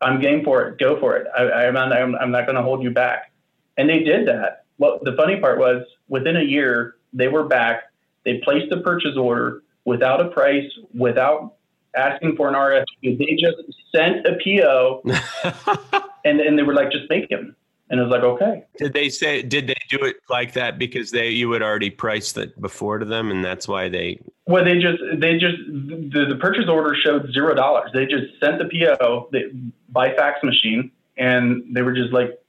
I'm 0.00 0.20
game 0.20 0.42
for 0.42 0.62
it. 0.62 0.78
Go 0.78 0.98
for 0.98 1.16
it. 1.16 1.26
I, 1.36 1.64
am 1.64 1.74
not, 1.74 1.92
I'm, 1.92 2.14
I'm 2.16 2.30
not 2.30 2.46
going 2.46 2.56
to 2.56 2.62
hold 2.62 2.82
you 2.82 2.90
back. 2.90 3.30
And 3.76 3.90
they 3.90 4.00
did 4.00 4.26
that. 4.26 4.64
Well, 4.78 5.00
the 5.02 5.12
funny 5.12 5.38
part 5.38 5.58
was 5.58 5.84
within 6.08 6.36
a 6.36 6.42
year, 6.42 6.96
they 7.12 7.28
were 7.28 7.44
back. 7.44 7.82
They 8.24 8.40
placed 8.42 8.72
a 8.72 8.80
purchase 8.80 9.16
order 9.18 9.62
without 9.84 10.20
a 10.20 10.30
price, 10.30 10.70
without 10.94 11.56
asking 11.96 12.36
for 12.36 12.48
an 12.48 12.54
RFQ. 12.54 13.18
They 13.18 13.36
just 13.38 13.56
sent 13.94 14.26
a 14.26 14.36
PO 14.44 15.02
and 16.24 16.40
and 16.40 16.58
they 16.58 16.62
were 16.62 16.74
like, 16.74 16.90
just 16.90 17.08
make 17.08 17.30
him. 17.30 17.54
And 17.90 18.00
I 18.00 18.04
was 18.04 18.10
like, 18.10 18.22
okay. 18.22 18.64
Did 18.78 18.94
they 18.94 19.08
say? 19.10 19.42
Did 19.42 19.66
they 19.66 19.76
do 19.90 19.98
it 20.04 20.16
like 20.30 20.54
that 20.54 20.78
because 20.78 21.10
they 21.10 21.28
you 21.28 21.52
had 21.52 21.62
already 21.62 21.90
priced 21.90 22.38
it 22.38 22.58
before 22.60 22.98
to 22.98 23.04
them, 23.04 23.30
and 23.30 23.44
that's 23.44 23.68
why 23.68 23.88
they? 23.88 24.20
Well, 24.46 24.64
they 24.64 24.78
just 24.78 24.98
they 25.16 25.34
just 25.34 25.58
the, 25.68 26.26
the 26.30 26.36
purchase 26.40 26.68
order 26.68 26.96
showed 27.04 27.30
zero 27.32 27.54
dollars. 27.54 27.90
They 27.92 28.06
just 28.06 28.40
sent 28.42 28.58
the 28.58 28.64
PO 28.64 29.28
they, 29.32 29.44
by 29.90 30.14
fax 30.14 30.42
machine, 30.42 30.90
and 31.18 31.62
they 31.74 31.82
were 31.82 31.92
just 31.92 32.12
like, 32.12 32.40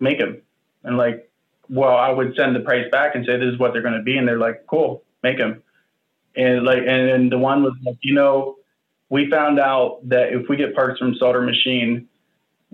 make 0.00 0.18
them. 0.18 0.42
And 0.82 0.98
like, 0.98 1.30
well, 1.70 1.96
I 1.96 2.10
would 2.10 2.36
send 2.36 2.54
the 2.54 2.60
price 2.60 2.88
back 2.92 3.14
and 3.14 3.24
say 3.24 3.38
this 3.38 3.54
is 3.54 3.58
what 3.58 3.72
they're 3.72 3.82
going 3.82 3.96
to 3.96 4.02
be, 4.02 4.18
and 4.18 4.28
they're 4.28 4.38
like, 4.38 4.66
cool, 4.66 5.02
make 5.22 5.38
them. 5.38 5.62
And 6.36 6.64
like, 6.64 6.80
and, 6.80 7.10
and 7.10 7.32
the 7.32 7.38
one 7.38 7.62
was 7.62 7.74
like, 7.84 7.96
you 8.02 8.14
know, 8.14 8.56
we 9.14 9.30
found 9.30 9.58
out 9.60 10.00
that 10.08 10.32
if 10.32 10.48
we 10.48 10.56
get 10.56 10.74
parts 10.74 10.98
from 10.98 11.14
Souter 11.20 11.40
machine 11.40 12.08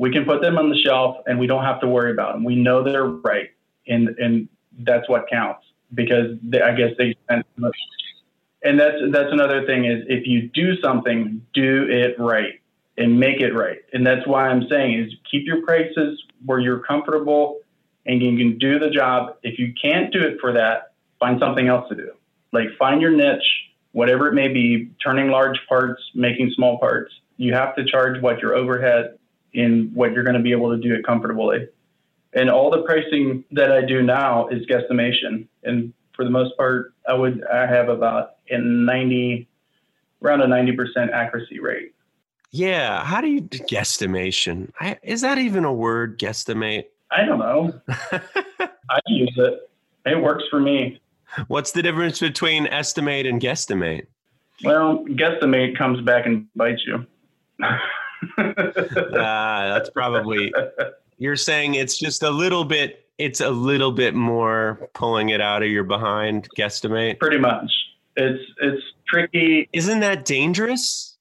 we 0.00 0.11
can 0.11 0.24
put 0.24 0.40
them 0.40 0.57
on 0.57 0.70
the 0.70 0.79
shelf 0.79 1.18
and 1.26 1.38
we 1.38 1.46
don't 1.46 1.62
have 1.62 1.79
to 1.79 1.87
worry 1.87 2.11
about 2.11 2.33
them. 2.33 2.42
We 2.42 2.57
know 2.57 2.83
they're 2.83 3.05
right, 3.05 3.50
and 3.87 4.09
and 4.18 4.48
that's 4.79 5.07
what 5.11 5.29
counts 5.29 5.66
because 5.92 6.38
they, 6.42 6.62
I 6.62 6.74
guess 6.74 6.92
they 6.96 7.14
spent. 7.24 7.44
And 8.62 8.81
that's 8.81 8.96
that's 9.11 9.31
another 9.31 9.66
thing 9.66 9.85
is 9.85 10.05
if 10.09 10.26
you 10.26 10.48
do 10.55 10.81
something, 10.81 11.44
do 11.53 11.87
it 11.90 12.18
right 12.18 12.55
and 12.96 13.20
make 13.20 13.40
it 13.42 13.53
right. 13.55 13.81
And 13.92 14.07
that's 14.07 14.26
why 14.26 14.48
I'm 14.48 14.66
saying 14.70 14.98
is 14.98 15.12
keep 15.31 15.46
your 15.46 15.62
prices 15.66 16.22
where 16.46 16.61
you're 16.61 16.81
comfortable 16.81 17.59
and 18.07 18.22
you 18.22 18.37
can 18.38 18.57
do 18.59 18.79
the 18.79 18.88
job. 18.88 19.37
If 19.42 19.59
you 19.59 19.74
can't 19.81 20.11
do 20.11 20.20
it 20.20 20.38
for 20.40 20.53
that, 20.55 20.94
find 21.18 21.38
something 21.38 21.68
else 21.68 21.87
to 21.90 21.94
do. 21.94 22.11
Like 22.53 22.68
find 22.79 23.03
your 23.03 23.11
niche, 23.11 23.60
whatever 23.92 24.29
it 24.29 24.35
may 24.35 24.48
be, 24.48 24.90
turning 25.03 25.31
large 25.31 25.59
parts, 25.68 26.03
making 26.14 26.53
small 26.55 26.79
parts. 26.79 27.12
You 27.37 27.55
have 27.55 27.74
to 27.76 27.85
charge 27.85 28.20
what 28.22 28.40
your 28.40 28.55
overhead 28.55 29.18
in 29.53 29.90
what 29.94 30.12
you're 30.12 30.24
going 30.24 30.37
to 30.37 30.42
be 30.42 30.53
able 30.53 30.70
to 30.70 30.76
do 30.76 30.94
it 30.94 31.05
comfortably. 31.05 31.68
And 32.33 32.48
all 32.48 32.70
the 32.70 32.83
pricing 32.83 33.44
that 33.50 33.72
I 33.72 33.85
do 33.85 34.03
now 34.03 34.48
is 34.48 34.64
guesstimation. 34.66 35.48
And 35.64 35.92
for 36.14 36.24
the 36.24 36.31
most 36.31 36.57
part, 36.57 36.94
I 37.09 37.14
would 37.14 37.44
I 37.53 37.66
have 37.66 37.88
about 37.88 38.37
a 38.48 38.59
90 38.59 39.48
around 40.22 40.42
a 40.42 40.46
90% 40.46 41.11
accuracy 41.12 41.61
rate. 41.61 41.94
Yeah, 42.53 43.05
how 43.05 43.20
do 43.20 43.29
you 43.29 43.42
guesstimation? 43.42 44.70
I, 44.81 44.98
is 45.03 45.20
that 45.22 45.38
even 45.38 45.64
a 45.64 45.72
word, 45.72 46.18
guesstimate? 46.18 46.87
I 47.11 47.24
don't 47.24 47.38
know. 47.38 47.81
I 47.88 49.00
use 49.07 49.35
it. 49.37 49.70
It 50.05 50.20
works 50.20 50.44
for 50.50 50.61
me. 50.61 51.00
What's 51.49 51.73
the 51.73 51.83
difference 51.83 52.21
between 52.21 52.66
estimate 52.66 53.27
and 53.27 53.40
guesstimate? 53.40 54.07
Well, 54.64 55.05
guesstimate 55.09 55.77
comes 55.77 56.01
back 56.03 56.27
and 56.27 56.47
bites 56.55 56.83
you. 56.87 57.07
uh, 57.62 57.79
that's 59.12 59.90
probably 59.90 60.53
you're 61.21 61.37
saying 61.37 61.75
it's 61.75 61.99
just 61.99 62.23
a 62.23 62.31
little 62.31 62.64
bit 62.64 63.07
it's 63.19 63.40
a 63.40 63.51
little 63.51 63.93
bit 63.93 64.14
more 64.14 64.88
pulling 64.95 65.29
it 65.29 65.40
out 65.40 65.62
of 65.62 65.69
your 65.69 65.85
behind 65.85 66.49
guesstimate 66.59 67.19
pretty 67.19 67.38
much 67.38 67.71
it's 68.16 68.43
it's 68.61 68.83
tricky 69.07 69.69
isn't 69.73 70.01
that 70.01 70.25
dangerous 70.25 71.16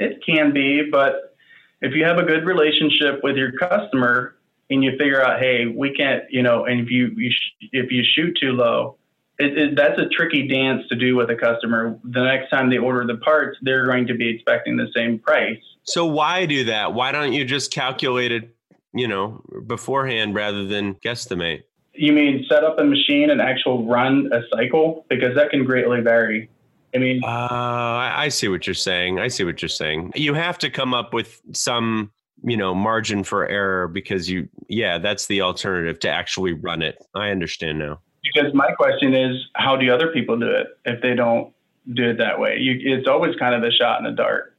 it 0.00 0.22
can 0.24 0.52
be 0.52 0.88
but 0.90 1.36
if 1.82 1.94
you 1.94 2.04
have 2.04 2.18
a 2.18 2.22
good 2.22 2.44
relationship 2.44 3.20
with 3.22 3.36
your 3.36 3.52
customer 3.52 4.36
and 4.70 4.82
you 4.82 4.90
figure 4.92 5.22
out 5.22 5.38
hey 5.38 5.66
we 5.66 5.92
can't 5.92 6.24
you 6.30 6.42
know 6.42 6.64
and 6.64 6.80
if 6.80 6.90
you, 6.90 7.12
you 7.16 7.30
sh- 7.30 7.68
if 7.72 7.92
you 7.92 8.02
shoot 8.02 8.36
too 8.40 8.52
low 8.52 8.96
it, 9.38 9.58
it, 9.58 9.76
that's 9.76 9.98
a 9.98 10.08
tricky 10.08 10.48
dance 10.48 10.82
to 10.88 10.96
do 10.96 11.16
with 11.16 11.30
a 11.30 11.36
customer 11.36 11.98
the 12.04 12.24
next 12.24 12.50
time 12.50 12.70
they 12.70 12.78
order 12.78 13.06
the 13.06 13.16
parts 13.18 13.58
they're 13.62 13.86
going 13.86 14.06
to 14.06 14.14
be 14.14 14.28
expecting 14.28 14.76
the 14.76 14.88
same 14.94 15.18
price 15.18 15.60
so 15.86 16.04
why 16.04 16.46
do 16.46 16.64
that? 16.64 16.94
Why 16.94 17.12
don't 17.12 17.32
you 17.32 17.44
just 17.44 17.72
calculate 17.72 18.32
it, 18.32 18.54
you 18.92 19.06
know, 19.06 19.40
beforehand 19.66 20.34
rather 20.34 20.66
than 20.66 20.94
guesstimate? 20.96 21.62
You 21.94 22.12
mean 22.12 22.44
set 22.48 22.64
up 22.64 22.78
a 22.78 22.84
machine 22.84 23.30
and 23.30 23.40
actual 23.40 23.86
run 23.86 24.30
a 24.32 24.42
cycle 24.54 25.06
because 25.08 25.34
that 25.36 25.50
can 25.50 25.64
greatly 25.64 26.00
vary. 26.00 26.50
I 26.94 26.98
mean, 26.98 27.22
uh, 27.24 27.28
I 27.28 28.28
see 28.28 28.48
what 28.48 28.66
you're 28.66 28.74
saying. 28.74 29.18
I 29.18 29.28
see 29.28 29.44
what 29.44 29.62
you're 29.62 29.68
saying. 29.68 30.12
You 30.14 30.34
have 30.34 30.58
to 30.58 30.70
come 30.70 30.92
up 30.92 31.14
with 31.14 31.40
some, 31.52 32.10
you 32.42 32.56
know, 32.56 32.74
margin 32.74 33.22
for 33.22 33.46
error 33.46 33.86
because 33.86 34.28
you, 34.28 34.48
yeah, 34.68 34.98
that's 34.98 35.26
the 35.26 35.42
alternative 35.42 36.00
to 36.00 36.10
actually 36.10 36.52
run 36.52 36.82
it. 36.82 36.98
I 37.14 37.30
understand 37.30 37.78
now. 37.78 38.00
Because 38.34 38.54
my 38.54 38.72
question 38.72 39.14
is, 39.14 39.36
how 39.54 39.76
do 39.76 39.90
other 39.92 40.08
people 40.08 40.38
do 40.38 40.48
it 40.48 40.68
if 40.84 41.00
they 41.02 41.14
don't 41.14 41.52
do 41.94 42.10
it 42.10 42.18
that 42.18 42.38
way? 42.38 42.58
You, 42.58 42.78
it's 42.80 43.08
always 43.08 43.36
kind 43.36 43.54
of 43.54 43.62
a 43.62 43.70
shot 43.70 43.98
in 43.98 44.04
the 44.04 44.12
dark. 44.12 44.54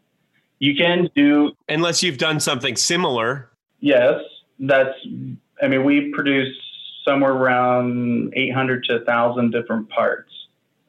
You 0.59 0.75
can 0.75 1.09
do 1.15 1.51
unless 1.69 2.01
you've 2.01 2.17
done 2.17 2.39
something 2.39 2.75
similar. 2.75 3.51
Yes, 3.79 4.21
that's. 4.59 4.95
I 5.61 5.67
mean, 5.67 5.83
we 5.83 6.11
produce 6.13 6.55
somewhere 7.07 7.31
around 7.31 8.33
800 8.35 8.83
to 8.85 8.97
1,000 8.97 9.51
different 9.51 9.89
parts 9.89 10.31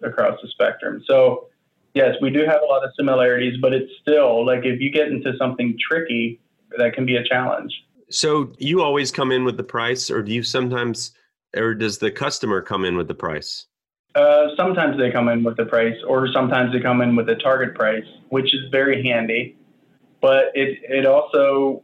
across 0.02 0.38
the 0.42 0.48
spectrum. 0.48 1.02
So, 1.06 1.48
yes, 1.94 2.16
we 2.20 2.30
do 2.30 2.40
have 2.40 2.60
a 2.62 2.66
lot 2.66 2.84
of 2.84 2.90
similarities, 2.96 3.58
but 3.60 3.72
it's 3.72 3.90
still 4.02 4.44
like 4.44 4.64
if 4.64 4.80
you 4.80 4.90
get 4.90 5.08
into 5.08 5.32
something 5.38 5.78
tricky, 5.88 6.40
that 6.76 6.92
can 6.92 7.06
be 7.06 7.16
a 7.16 7.24
challenge. 7.24 7.72
So, 8.10 8.52
you 8.58 8.82
always 8.82 9.10
come 9.10 9.32
in 9.32 9.44
with 9.44 9.56
the 9.56 9.62
price, 9.62 10.10
or 10.10 10.22
do 10.22 10.32
you 10.32 10.42
sometimes, 10.42 11.12
or 11.56 11.74
does 11.74 11.98
the 11.98 12.10
customer 12.10 12.60
come 12.60 12.84
in 12.84 12.96
with 12.96 13.08
the 13.08 13.14
price? 13.14 13.66
Uh, 14.14 14.48
sometimes 14.56 14.98
they 14.98 15.10
come 15.10 15.28
in 15.28 15.44
with 15.44 15.56
the 15.56 15.66
price, 15.66 15.96
or 16.06 16.28
sometimes 16.32 16.72
they 16.72 16.80
come 16.80 17.00
in 17.02 17.14
with 17.14 17.28
a 17.28 17.36
target 17.36 17.74
price, 17.74 18.06
which 18.30 18.54
is 18.54 18.60
very 18.70 19.02
handy. 19.02 19.56
But 20.20 20.46
it 20.54 20.78
it 20.82 21.06
also, 21.06 21.82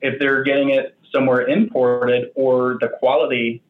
if 0.00 0.18
they're 0.18 0.42
getting 0.42 0.70
it 0.70 0.96
somewhere 1.12 1.46
imported 1.46 2.30
or 2.34 2.78
the 2.80 2.88
quality 2.88 3.62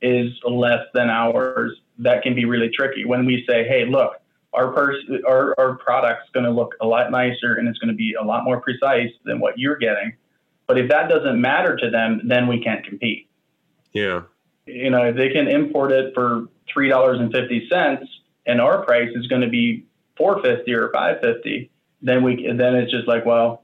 is 0.00 0.32
less 0.44 0.84
than 0.94 1.10
ours, 1.10 1.72
that 1.98 2.22
can 2.22 2.34
be 2.34 2.44
really 2.44 2.70
tricky. 2.70 3.04
When 3.04 3.26
we 3.26 3.44
say, 3.48 3.66
hey, 3.66 3.84
look, 3.84 4.12
our 4.52 4.72
pers- 4.72 5.04
our, 5.26 5.54
our 5.58 5.76
product's 5.76 6.30
going 6.32 6.44
to 6.44 6.52
look 6.52 6.74
a 6.80 6.86
lot 6.86 7.10
nicer 7.10 7.54
and 7.54 7.68
it's 7.68 7.78
going 7.78 7.90
to 7.90 7.96
be 7.96 8.14
a 8.14 8.22
lot 8.22 8.44
more 8.44 8.60
precise 8.60 9.10
than 9.24 9.40
what 9.40 9.58
you're 9.58 9.76
getting. 9.76 10.14
But 10.66 10.78
if 10.78 10.88
that 10.90 11.08
doesn't 11.08 11.40
matter 11.40 11.76
to 11.76 11.90
them, 11.90 12.20
then 12.24 12.46
we 12.46 12.62
can't 12.62 12.84
compete. 12.84 13.28
Yeah. 13.92 14.22
You 14.68 14.90
know, 14.90 15.04
if 15.04 15.16
they 15.16 15.30
can 15.30 15.48
import 15.48 15.92
it 15.92 16.14
for 16.14 16.48
three 16.72 16.88
dollars 16.88 17.18
and 17.20 17.32
fifty 17.32 17.68
cents, 17.68 18.06
and 18.46 18.60
our 18.60 18.84
price 18.84 19.10
is 19.14 19.26
going 19.26 19.42
to 19.42 19.48
be 19.48 19.84
four 20.16 20.42
fifty 20.42 20.72
or 20.72 20.90
five 20.92 21.20
fifty, 21.20 21.70
then 22.02 22.22
we 22.22 22.46
then 22.56 22.74
it's 22.74 22.92
just 22.92 23.08
like, 23.08 23.24
well, 23.24 23.62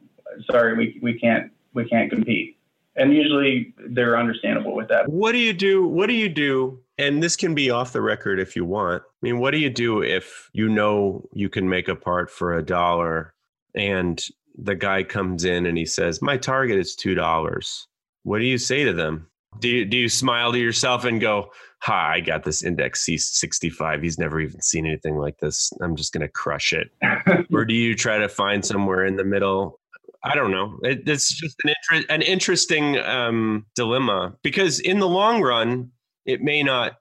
sorry, 0.50 0.76
we 0.76 0.98
we 1.02 1.18
can't 1.18 1.52
we 1.74 1.88
can't 1.88 2.10
compete. 2.10 2.56
And 2.96 3.12
usually 3.12 3.74
they're 3.88 4.16
understandable 4.16 4.74
with 4.74 4.88
that. 4.88 5.08
What 5.08 5.32
do 5.32 5.38
you 5.38 5.52
do? 5.52 5.86
What 5.86 6.06
do 6.06 6.12
you 6.14 6.28
do? 6.28 6.80
And 6.96 7.22
this 7.22 7.34
can 7.34 7.54
be 7.54 7.70
off 7.70 7.92
the 7.92 8.00
record 8.00 8.38
if 8.38 8.54
you 8.54 8.64
want. 8.64 9.02
I 9.02 9.06
mean, 9.20 9.40
what 9.40 9.50
do 9.50 9.58
you 9.58 9.70
do 9.70 10.00
if 10.00 10.48
you 10.52 10.68
know 10.68 11.28
you 11.32 11.48
can 11.48 11.68
make 11.68 11.88
a 11.88 11.96
part 11.96 12.30
for 12.30 12.56
a 12.56 12.64
dollar 12.64 13.34
and 13.74 14.24
the 14.56 14.76
guy 14.76 15.02
comes 15.02 15.44
in 15.44 15.66
and 15.66 15.76
he 15.76 15.86
says, 15.86 16.22
My 16.22 16.36
target 16.36 16.78
is 16.78 16.96
$2? 16.96 17.86
What 18.22 18.38
do 18.38 18.44
you 18.44 18.58
say 18.58 18.84
to 18.84 18.92
them? 18.92 19.26
Do 19.58 19.68
you, 19.68 19.84
do 19.84 19.96
you 19.96 20.08
smile 20.08 20.52
to 20.52 20.58
yourself 20.58 21.04
and 21.04 21.20
go, 21.20 21.50
Ha, 21.84 22.12
I 22.14 22.20
got 22.20 22.44
this 22.44 22.64
index 22.64 23.04
C65. 23.04 24.02
He's 24.02 24.18
never 24.18 24.40
even 24.40 24.62
seen 24.62 24.86
anything 24.86 25.18
like 25.18 25.38
this. 25.38 25.70
I'm 25.82 25.96
just 25.96 26.14
going 26.14 26.22
to 26.22 26.32
crush 26.32 26.72
it. 26.72 26.90
or 27.52 27.66
do 27.66 27.74
you 27.74 27.94
try 27.94 28.16
to 28.16 28.28
find 28.28 28.64
somewhere 28.64 29.04
in 29.04 29.16
the 29.16 29.24
middle? 29.24 29.78
I 30.22 30.34
don't 30.34 30.50
know. 30.50 30.78
It, 30.82 31.06
it's 31.06 31.28
just 31.28 31.56
an, 31.62 31.74
inter- 31.92 32.06
an 32.08 32.22
interesting 32.22 32.96
um, 33.00 33.66
dilemma 33.74 34.34
because 34.42 34.80
in 34.80 34.98
the 34.98 35.06
long 35.08 35.42
run, 35.42 35.90
it 36.24 36.40
may 36.40 36.62
not 36.62 36.94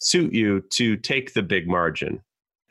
suit 0.00 0.34
you 0.34 0.60
to 0.72 0.98
take 0.98 1.32
the 1.32 1.42
big 1.42 1.66
margin. 1.66 2.20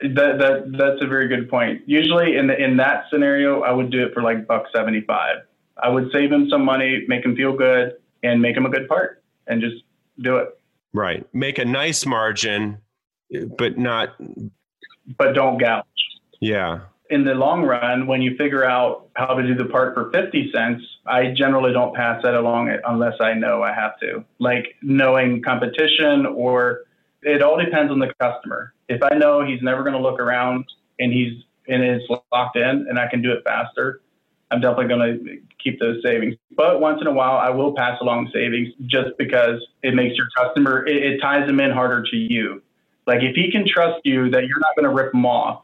That, 0.02 0.38
that 0.38 0.78
that's 0.78 1.02
a 1.02 1.08
very 1.08 1.28
good 1.28 1.50
point. 1.50 1.82
Usually 1.88 2.38
in 2.38 2.46
the, 2.46 2.64
in 2.64 2.78
that 2.78 3.06
scenario, 3.10 3.62
I 3.62 3.72
would 3.72 3.90
do 3.90 4.06
it 4.06 4.14
for 4.14 4.22
like 4.22 4.46
buck 4.46 4.66
seventy 4.76 5.02
five. 5.02 5.38
I 5.82 5.90
would 5.90 6.12
save 6.12 6.32
him 6.32 6.48
some 6.50 6.64
money, 6.64 7.06
make 7.08 7.26
him 7.26 7.36
feel 7.36 7.56
good, 7.56 7.94
and 8.22 8.42
make 8.42 8.56
him 8.56 8.66
a 8.66 8.70
good 8.70 8.88
part, 8.88 9.24
and 9.48 9.62
just 9.62 9.84
do 10.20 10.38
it. 10.38 10.50
Right. 10.94 11.26
Make 11.34 11.58
a 11.58 11.66
nice 11.66 12.06
margin, 12.06 12.80
but 13.58 13.78
not. 13.78 14.16
But 15.18 15.34
don't 15.34 15.58
gouge. 15.58 15.86
Yeah. 16.40 16.82
In 17.10 17.24
the 17.24 17.36
long 17.36 17.64
run, 17.64 18.08
when 18.08 18.22
you 18.22 18.36
figure 18.36 18.66
out 18.66 19.10
how 19.16 19.36
to 19.36 19.46
do 19.46 19.54
the 19.54 19.66
part 19.66 19.94
for 19.94 20.10
50 20.12 20.52
cents, 20.52 20.84
I 21.06 21.32
generally 21.36 21.72
don't 21.72 21.94
pass 21.96 22.24
that 22.24 22.34
along 22.34 22.76
unless 22.86 23.14
I 23.20 23.34
know 23.34 23.62
I 23.62 23.74
have 23.74 24.00
to. 24.00 24.26
Like 24.40 24.76
knowing 24.82 25.44
competition, 25.44 26.26
or 26.26 26.86
it 27.22 27.44
all 27.44 27.58
depends 27.58 27.92
on 27.92 28.00
the 28.00 28.12
customer 28.20 28.74
if 28.88 29.02
I 29.04 29.16
know 29.16 29.46
he's 29.46 29.62
never 29.62 29.84
going 29.84 29.96
to 29.96 30.02
look 30.02 30.20
around 30.20 30.66
and 31.00 31.12
he's 31.12 31.44
and 31.68 31.84
it's 31.84 32.06
locked 32.32 32.58
in 32.58 32.86
and 32.90 33.00
I 33.00 33.08
can 33.08 33.22
do 33.22 33.32
it 33.32 33.44
faster, 33.44 34.02
I'm 34.52 34.62
definitely 34.62 34.88
going 34.88 35.26
to 35.26 35.38
keep 35.64 35.80
those 35.80 36.02
savings. 36.04 36.36
But 36.56 36.80
once 36.80 37.02
in 37.02 37.08
a 37.08 37.12
while, 37.12 37.38
I 37.38 37.50
will 37.50 37.76
pass 37.76 38.00
along 38.02 38.30
savings 38.34 38.70
just 38.86 39.10
because 39.18 39.66
it 39.84 39.96
makes 39.96 40.16
your 40.16 40.28
customer, 40.38 40.86
it, 40.86 40.98
it 40.98 41.20
ties 41.20 41.48
them 41.48 41.60
in 41.60 41.72
harder 41.72 42.04
to 42.04 42.16
you. 42.16 42.62
Like 43.08 43.22
if 43.22 43.36
he 43.36 43.52
can 43.52 43.68
trust 43.68 44.02
you 44.04 44.30
that 44.32 44.46
you're 44.48 44.60
not 44.60 44.76
going 44.76 44.90
to 44.90 44.96
rip 44.96 45.12
them 45.12 45.26
off, 45.26 45.64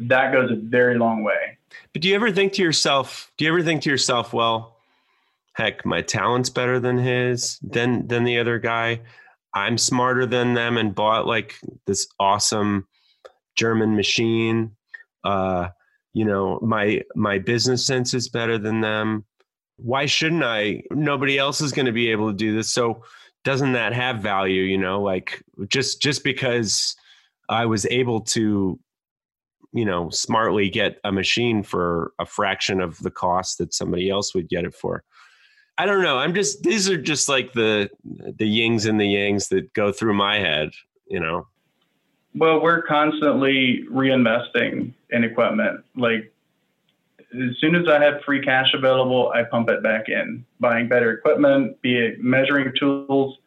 that 0.00 0.32
goes 0.32 0.50
a 0.50 0.56
very 0.56 0.98
long 0.98 1.22
way. 1.22 1.58
But 1.92 2.02
do 2.02 2.08
you 2.08 2.14
ever 2.14 2.30
think 2.30 2.52
to 2.54 2.62
yourself, 2.62 3.30
do 3.36 3.44
you 3.44 3.50
ever 3.50 3.62
think 3.62 3.82
to 3.82 3.90
yourself, 3.90 4.32
well, 4.32 4.74
heck, 5.54 5.84
my 5.86 6.02
talent's 6.02 6.50
better 6.50 6.78
than 6.78 6.98
his, 6.98 7.58
than 7.62 8.06
than 8.06 8.24
the 8.24 8.38
other 8.38 8.58
guy. 8.58 9.00
I'm 9.54 9.78
smarter 9.78 10.26
than 10.26 10.54
them 10.54 10.76
and 10.76 10.94
bought 10.94 11.26
like 11.26 11.54
this 11.86 12.06
awesome 12.18 12.86
German 13.56 13.96
machine. 13.96 14.72
Uh, 15.22 15.68
you 16.14 16.24
know, 16.24 16.58
my 16.62 17.02
my 17.14 17.38
business 17.38 17.86
sense 17.86 18.14
is 18.14 18.28
better 18.28 18.56
than 18.56 18.80
them. 18.80 19.24
Why 19.76 20.06
shouldn't 20.06 20.44
I? 20.44 20.82
Nobody 20.90 21.36
else 21.36 21.60
is 21.60 21.72
going 21.72 21.86
to 21.86 21.92
be 21.92 22.10
able 22.10 22.30
to 22.30 22.36
do 22.36 22.54
this. 22.54 22.72
So 22.72 23.02
doesn't 23.44 23.72
that 23.72 23.92
have 23.92 24.20
value, 24.20 24.62
you 24.62 24.78
know, 24.78 25.02
like 25.02 25.42
just 25.68 26.00
just 26.00 26.24
because 26.24 26.96
I 27.48 27.66
was 27.66 27.84
able 27.86 28.22
to 28.22 28.78
you 29.74 29.84
know, 29.84 30.08
smartly 30.08 30.70
get 30.70 31.00
a 31.02 31.10
machine 31.10 31.64
for 31.64 32.12
a 32.20 32.24
fraction 32.24 32.80
of 32.80 32.96
the 33.00 33.10
cost 33.10 33.58
that 33.58 33.74
somebody 33.74 34.08
else 34.08 34.32
would 34.32 34.48
get 34.48 34.64
it 34.64 34.72
for. 34.72 35.02
I 35.76 35.86
don't 35.86 36.02
know. 36.02 36.16
I'm 36.16 36.32
just 36.32 36.62
these 36.62 36.88
are 36.88 36.96
just 36.96 37.28
like 37.28 37.52
the 37.52 37.90
the 38.04 38.46
yings 38.46 38.86
and 38.86 39.00
the 39.00 39.12
yangs 39.12 39.48
that 39.48 39.72
go 39.74 39.90
through 39.90 40.14
my 40.14 40.38
head, 40.38 40.70
you 41.08 41.18
know. 41.18 41.48
Well, 42.36 42.60
we're 42.60 42.82
constantly 42.82 43.84
reinvesting 43.90 44.92
in 45.10 45.24
equipment. 45.24 45.84
Like 45.96 46.32
as 47.34 47.56
soon 47.60 47.74
as 47.74 47.88
I 47.88 48.02
have 48.02 48.22
free 48.24 48.40
cash 48.42 48.74
available, 48.74 49.32
I 49.34 49.44
pump 49.44 49.68
it 49.68 49.82
back 49.82 50.08
in, 50.08 50.44
buying 50.60 50.88
better 50.88 51.12
equipment, 51.12 51.80
be 51.82 51.96
it 51.96 52.22
measuring 52.22 52.72
tools, 52.78 53.38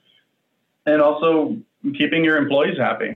and 0.86 1.02
also 1.02 1.58
keeping 1.97 2.23
your 2.23 2.38
employees 2.38 2.78
happy. 2.78 3.13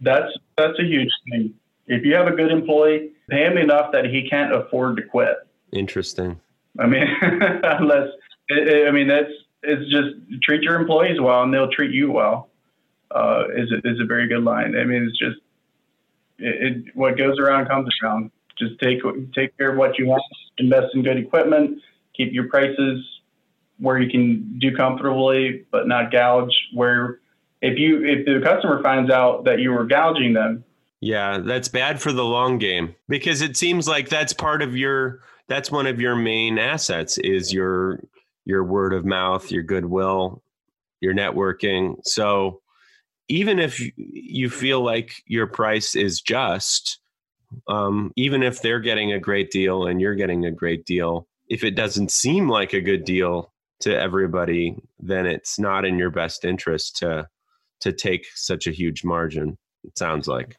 That's 0.00 0.32
that's 0.56 0.78
a 0.78 0.84
huge 0.84 1.10
thing. 1.30 1.54
If 1.86 2.04
you 2.04 2.14
have 2.14 2.26
a 2.26 2.32
good 2.32 2.50
employee, 2.50 3.10
pay 3.28 3.44
him 3.44 3.58
enough 3.58 3.92
that 3.92 4.06
he 4.06 4.28
can't 4.28 4.54
afford 4.54 4.96
to 4.96 5.02
quit. 5.02 5.36
Interesting. 5.72 6.40
I 6.78 6.86
mean, 6.86 7.06
unless 7.22 8.08
I 8.50 8.90
mean, 8.90 9.08
that's 9.08 9.30
it's 9.62 9.90
just 9.90 10.42
treat 10.42 10.62
your 10.62 10.80
employees 10.80 11.20
well, 11.20 11.42
and 11.42 11.52
they'll 11.52 11.70
treat 11.70 11.92
you 11.92 12.10
well. 12.10 12.48
Uh, 13.14 13.44
is 13.56 13.70
a, 13.72 13.78
is 13.88 14.00
a 14.00 14.06
very 14.06 14.26
good 14.28 14.42
line. 14.42 14.76
I 14.76 14.84
mean, 14.84 15.02
it's 15.08 15.18
just 15.18 15.36
it, 16.38 16.86
it, 16.86 16.96
what 16.96 17.18
goes 17.18 17.38
around 17.38 17.66
comes 17.66 17.88
around. 18.02 18.30
Just 18.58 18.78
take 18.80 19.00
take 19.34 19.56
care 19.58 19.72
of 19.72 19.78
what 19.78 19.98
you 19.98 20.06
want. 20.06 20.22
Invest 20.58 20.94
in 20.94 21.02
good 21.02 21.16
equipment. 21.16 21.80
Keep 22.16 22.32
your 22.32 22.48
prices 22.48 23.04
where 23.78 23.98
you 23.98 24.10
can 24.10 24.58
do 24.58 24.74
comfortably, 24.74 25.66
but 25.70 25.88
not 25.88 26.12
gouge. 26.12 26.54
Where 26.74 27.20
if 27.60 27.78
you 27.78 28.04
if 28.04 28.24
the 28.26 28.40
customer 28.42 28.82
finds 28.82 29.10
out 29.10 29.44
that 29.44 29.58
you 29.58 29.72
were 29.72 29.84
gouging 29.84 30.32
them, 30.32 30.64
yeah, 31.00 31.38
that's 31.38 31.68
bad 31.68 32.00
for 32.00 32.12
the 32.12 32.24
long 32.24 32.58
game 32.58 32.94
because 33.08 33.42
it 33.42 33.56
seems 33.56 33.88
like 33.88 34.08
that's 34.08 34.32
part 34.32 34.62
of 34.62 34.76
your 34.76 35.20
that's 35.48 35.70
one 35.70 35.86
of 35.86 36.00
your 36.00 36.14
main 36.14 36.58
assets 36.58 37.18
is 37.18 37.52
your 37.52 38.00
your 38.44 38.64
word 38.64 38.94
of 38.94 39.04
mouth, 39.04 39.50
your 39.50 39.62
goodwill, 39.62 40.42
your 41.00 41.14
networking. 41.14 41.96
So 42.04 42.61
even 43.32 43.58
if 43.58 43.80
you 43.96 44.50
feel 44.50 44.84
like 44.84 45.22
your 45.24 45.46
price 45.46 45.94
is 45.94 46.20
just, 46.20 47.00
um, 47.66 48.12
even 48.14 48.42
if 48.42 48.60
they're 48.60 48.78
getting 48.78 49.10
a 49.10 49.18
great 49.18 49.50
deal 49.50 49.86
and 49.86 50.02
you're 50.02 50.14
getting 50.14 50.44
a 50.44 50.50
great 50.50 50.84
deal, 50.84 51.26
if 51.48 51.64
it 51.64 51.70
doesn't 51.70 52.10
seem 52.10 52.46
like 52.46 52.74
a 52.74 52.80
good 52.82 53.06
deal 53.06 53.50
to 53.80 53.98
everybody, 53.98 54.76
then 55.00 55.24
it's 55.24 55.58
not 55.58 55.86
in 55.86 55.96
your 55.98 56.10
best 56.10 56.44
interest 56.44 56.98
to 56.98 57.26
to 57.80 57.90
take 57.90 58.26
such 58.34 58.66
a 58.66 58.70
huge 58.70 59.02
margin. 59.02 59.56
It 59.82 59.96
sounds 59.96 60.28
like. 60.28 60.58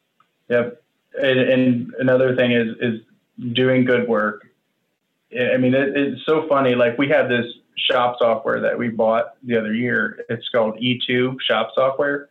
Yep. 0.50 0.84
And, 1.22 1.40
and 1.40 1.94
another 2.00 2.36
thing 2.36 2.54
is 2.54 2.70
is 2.82 3.02
doing 3.54 3.86
good 3.86 4.08
work. 4.08 4.48
I 5.32 5.58
mean, 5.58 5.76
it, 5.76 5.96
it's 5.96 6.26
so 6.26 6.48
funny. 6.50 6.74
Like 6.74 6.98
we 6.98 7.08
have 7.10 7.30
this 7.30 7.46
shop 7.78 8.16
software 8.18 8.60
that 8.62 8.76
we 8.76 8.90
bought 8.90 9.36
the 9.44 9.60
other 9.60 9.76
year. 9.76 10.26
It's 10.28 10.50
called 10.50 10.80
E2 10.80 11.36
Shop 11.40 11.70
Software. 11.76 12.30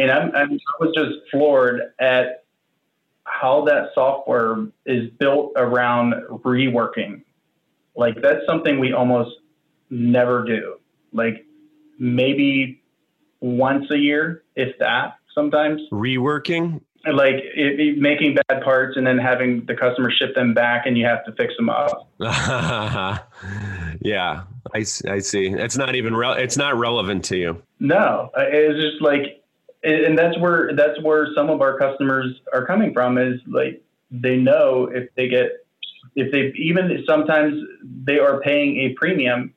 And 0.00 0.10
I'm, 0.10 0.34
I'm, 0.34 0.52
I 0.52 0.84
was 0.84 0.92
just 0.94 1.30
floored 1.30 1.92
at 2.00 2.44
how 3.24 3.64
that 3.66 3.90
software 3.94 4.66
is 4.86 5.10
built 5.18 5.52
around 5.56 6.14
reworking. 6.42 7.22
Like 7.94 8.16
that's 8.22 8.40
something 8.46 8.80
we 8.80 8.92
almost 8.94 9.36
never 9.90 10.44
do. 10.44 10.76
Like 11.12 11.46
maybe 11.98 12.82
once 13.40 13.90
a 13.90 13.98
year, 13.98 14.42
if 14.56 14.78
that 14.78 15.16
sometimes. 15.34 15.82
Reworking? 15.92 16.80
like 17.06 17.36
it, 17.36 17.80
it, 17.80 17.98
making 17.98 18.36
bad 18.48 18.62
parts 18.62 18.96
and 18.96 19.06
then 19.06 19.18
having 19.18 19.64
the 19.66 19.74
customer 19.74 20.10
ship 20.10 20.34
them 20.34 20.52
back 20.52 20.84
and 20.84 20.98
you 20.98 21.06
have 21.06 21.24
to 21.24 21.32
fix 21.32 21.54
them 21.56 21.70
up. 21.70 22.08
yeah, 24.02 24.42
I, 24.74 24.78
I 24.78 25.18
see. 25.20 25.48
It's 25.48 25.76
not 25.76 25.94
even 25.94 26.14
re- 26.14 26.42
it's 26.42 26.56
not 26.56 26.76
relevant 26.76 27.24
to 27.26 27.36
you. 27.36 27.62
No, 27.78 28.30
it's 28.36 28.78
just 28.78 29.02
like, 29.02 29.39
and 29.82 30.16
that's 30.16 30.38
where 30.38 30.74
that's 30.74 31.00
where 31.02 31.28
some 31.34 31.50
of 31.50 31.60
our 31.60 31.78
customers 31.78 32.40
are 32.52 32.66
coming 32.66 32.92
from 32.92 33.18
is 33.18 33.40
like 33.46 33.82
they 34.10 34.36
know 34.36 34.90
if 34.92 35.08
they 35.14 35.28
get 35.28 35.66
if 36.14 36.32
they 36.32 36.52
even 36.58 37.04
sometimes 37.06 37.62
they 38.04 38.18
are 38.18 38.40
paying 38.40 38.78
a 38.78 38.94
premium, 38.94 39.54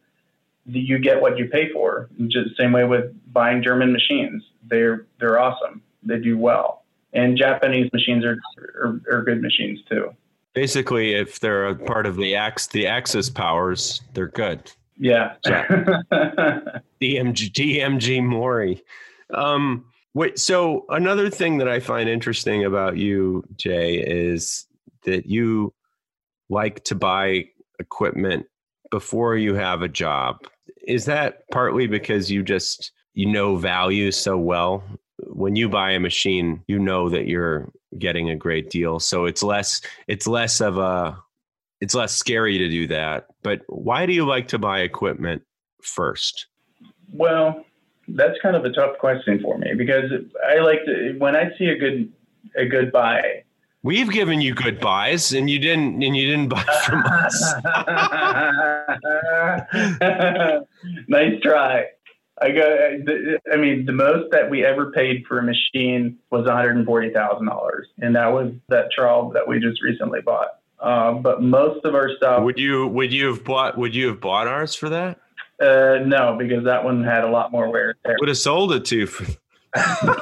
you 0.65 0.99
get 0.99 1.21
what 1.21 1.37
you 1.37 1.47
pay 1.49 1.71
for. 1.71 2.09
Just 2.27 2.49
the 2.49 2.55
same 2.57 2.71
way 2.71 2.85
with 2.85 3.13
buying 3.33 3.63
German 3.63 3.91
machines, 3.91 4.43
they're 4.67 5.05
they're 5.19 5.39
awesome. 5.39 5.81
They 6.03 6.19
do 6.19 6.37
well 6.37 6.83
and 7.13 7.37
Japanese 7.37 7.89
machines 7.93 8.25
are, 8.25 8.37
are, 8.77 9.01
are 9.11 9.23
good 9.23 9.41
machines 9.41 9.79
too. 9.89 10.13
Basically, 10.53 11.13
if 11.13 11.39
they're 11.39 11.67
a 11.67 11.75
part 11.75 12.05
of 12.05 12.15
the 12.15 12.35
Ax 12.35 12.67
the 12.67 12.85
Axis 12.87 13.29
powers, 13.29 14.01
they're 14.13 14.27
good. 14.27 14.71
Yeah. 14.97 15.33
So, 15.43 15.51
DMG 17.01 17.51
DMG 17.51 18.23
Mori. 18.23 18.83
Um, 19.33 19.85
wait, 20.13 20.39
so 20.39 20.85
another 20.89 21.29
thing 21.29 21.57
that 21.57 21.67
I 21.67 21.79
find 21.79 22.09
interesting 22.09 22.65
about 22.65 22.97
you, 22.97 23.43
Jay, 23.55 23.95
is 23.95 24.65
that 25.03 25.25
you 25.25 25.73
like 26.49 26.83
to 26.85 26.95
buy 26.95 27.45
equipment 27.79 28.45
before 28.91 29.35
you 29.35 29.55
have 29.55 29.81
a 29.81 29.87
job. 29.87 30.37
Is 30.87 31.05
that 31.05 31.49
partly 31.51 31.87
because 31.87 32.31
you 32.31 32.43
just 32.43 32.91
you 33.13 33.25
know 33.25 33.55
value 33.55 34.11
so 34.11 34.37
well. 34.37 34.83
When 35.27 35.55
you 35.55 35.69
buy 35.69 35.91
a 35.91 35.99
machine, 35.99 36.63
you 36.67 36.79
know 36.79 37.09
that 37.09 37.27
you're 37.27 37.71
getting 37.97 38.29
a 38.29 38.35
great 38.35 38.69
deal. 38.69 38.99
So 38.99 39.25
it's 39.25 39.43
less 39.43 39.81
it's 40.07 40.27
less 40.27 40.61
of 40.61 40.77
a 40.77 41.17
it's 41.81 41.95
less 41.95 42.13
scary 42.13 42.57
to 42.57 42.69
do 42.69 42.87
that. 42.87 43.27
But 43.41 43.61
why 43.67 44.05
do 44.05 44.13
you 44.13 44.25
like 44.25 44.49
to 44.49 44.59
buy 44.59 44.81
equipment 44.81 45.43
first? 45.81 46.47
Well, 47.11 47.65
that's 48.07 48.39
kind 48.41 48.55
of 48.55 48.65
a 48.65 48.71
tough 48.71 48.97
question 48.97 49.39
for 49.41 49.57
me 49.57 49.73
because 49.77 50.11
I 50.47 50.59
like 50.59 50.83
to 50.85 51.15
when 51.17 51.35
I 51.35 51.51
see 51.57 51.65
a 51.65 51.77
good 51.77 52.11
a 52.55 52.65
good 52.65 52.91
buy. 52.91 53.43
We've 53.83 54.09
given 54.09 54.39
you 54.39 54.53
good 54.53 54.79
buys, 54.79 55.33
and 55.33 55.49
you 55.49 55.59
didn't, 55.59 56.01
and 56.01 56.15
you 56.15 56.25
didn't 56.25 56.47
buy 56.47 56.63
from 56.85 57.03
us. 57.05 57.53
nice 61.09 61.41
try. 61.41 61.87
I 62.41 62.51
got. 62.51 62.67
I 63.51 63.57
mean, 63.57 63.85
the 63.85 63.91
most 63.91 64.31
that 64.31 64.49
we 64.49 64.65
ever 64.65 64.91
paid 64.91 65.25
for 65.27 65.39
a 65.39 65.43
machine 65.43 66.17
was 66.31 66.45
one 66.45 66.55
hundred 66.55 66.77
and 66.77 66.85
forty 66.85 67.09
thousand 67.09 67.45
dollars, 67.45 67.87
and 67.99 68.15
that 68.15 68.27
was 68.27 68.53
that 68.69 68.89
Traub 68.97 69.33
that 69.33 69.47
we 69.47 69.59
just 69.59 69.81
recently 69.83 70.21
bought. 70.21 70.59
Um, 70.79 71.21
but 71.21 71.41
most 71.41 71.85
of 71.85 71.93
our 71.95 72.09
stuff. 72.17 72.43
Would 72.43 72.59
you 72.59 72.87
would 72.87 73.13
you 73.13 73.27
have 73.27 73.43
bought 73.43 73.77
Would 73.77 73.95
you 73.95 74.07
have 74.07 74.19
bought 74.19 74.47
ours 74.47 74.75
for 74.75 74.89
that? 74.89 75.19
Uh, 75.63 75.99
no, 76.05 76.35
because 76.37 76.65
that 76.65 76.83
one 76.83 77.03
had 77.03 77.23
a 77.23 77.29
lot 77.29 77.51
more 77.51 77.69
wear. 77.69 77.95
Would 78.19 78.27
have 78.27 78.37
sold 78.37 78.73
it 78.73 78.85
to. 78.85 79.07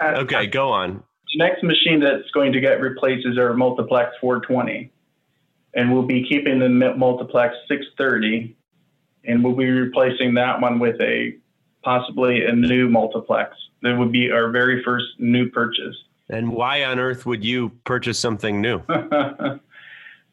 Okay, 0.00 0.46
go 0.46 0.70
on. 0.70 1.02
The 1.32 1.38
next 1.38 1.62
machine 1.62 2.00
that's 2.00 2.28
going 2.32 2.52
to 2.52 2.60
get 2.60 2.80
replaced 2.80 3.26
is 3.26 3.38
our 3.38 3.54
Multiplex 3.54 4.10
420, 4.20 4.90
and 5.74 5.92
we'll 5.92 6.02
be 6.02 6.26
keeping 6.28 6.58
the 6.58 6.68
Multiplex 6.68 7.54
630, 7.68 8.56
and 9.24 9.44
we'll 9.44 9.54
be 9.54 9.70
replacing 9.70 10.34
that 10.34 10.60
one 10.60 10.78
with 10.78 11.00
a 11.00 11.36
possibly 11.82 12.44
a 12.44 12.52
new 12.52 12.88
multiplex. 12.88 13.56
That 13.82 13.96
would 13.96 14.12
be 14.12 14.30
our 14.30 14.50
very 14.50 14.82
first 14.82 15.06
new 15.18 15.48
purchase. 15.48 15.96
And 16.28 16.52
why 16.52 16.84
on 16.84 16.98
earth 16.98 17.26
would 17.26 17.44
you 17.44 17.70
purchase 17.84 18.18
something 18.18 18.60
new? 18.60 18.78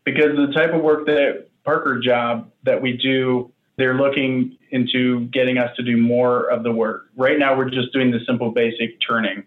because 0.06 0.36
the 0.36 0.52
type 0.54 0.74
of 0.74 0.82
work 0.82 1.06
that 1.06 1.48
Parker 1.64 2.00
job 2.00 2.50
that 2.64 2.82
we 2.82 2.94
do, 2.94 3.52
they're 3.78 3.94
looking 3.94 4.58
into 4.72 5.28
getting 5.28 5.58
us 5.58 5.76
to 5.78 5.84
do 5.84 5.98
more 5.98 6.50
of 6.50 6.64
the 6.64 6.72
work. 6.72 7.10
Right 7.16 7.38
now, 7.38 7.56
we're 7.56 7.70
just 7.70 7.94
doing 7.94 8.12
the 8.12 8.20
simple 8.26 8.52
basic 8.52 9.00
turning. 9.08 9.44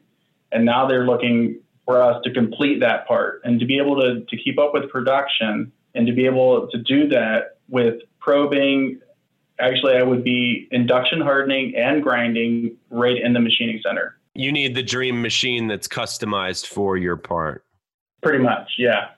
And 0.53 0.65
now 0.65 0.87
they're 0.87 1.05
looking 1.05 1.61
for 1.85 2.01
us 2.01 2.23
to 2.25 2.33
complete 2.33 2.81
that 2.81 3.07
part 3.07 3.43
and 3.45 3.59
to 3.59 3.67
be 3.67 3.77
able 3.79 4.01
to, 4.01 4.25
to 4.25 4.37
keep 4.37 4.59
up 4.59 4.73
with 4.73 4.89
production 4.91 5.73
and 5.95 6.07
to 6.07 6.13
be 6.13 6.27
able 6.27 6.69
to 6.69 6.79
do 6.79 7.09
that 7.09 7.59
with 7.69 8.01
probing. 8.21 9.01
Actually, 9.59 9.97
I 9.97 10.03
would 10.03 10.23
be 10.23 10.69
induction 10.71 11.21
hardening 11.21 11.75
and 11.77 12.03
grinding 12.03 12.77
right 12.91 13.21
in 13.21 13.33
the 13.33 13.41
machining 13.41 13.81
center. 13.85 14.17
You 14.35 14.53
need 14.53 14.77
the 14.77 14.83
dream 14.83 15.21
machine 15.21 15.67
that's 15.67 15.89
customized 15.89 16.67
for 16.67 16.97
your 16.97 17.17
part. 17.17 17.65
Pretty 18.23 18.39
much, 18.39 18.71
yeah. 18.79 19.09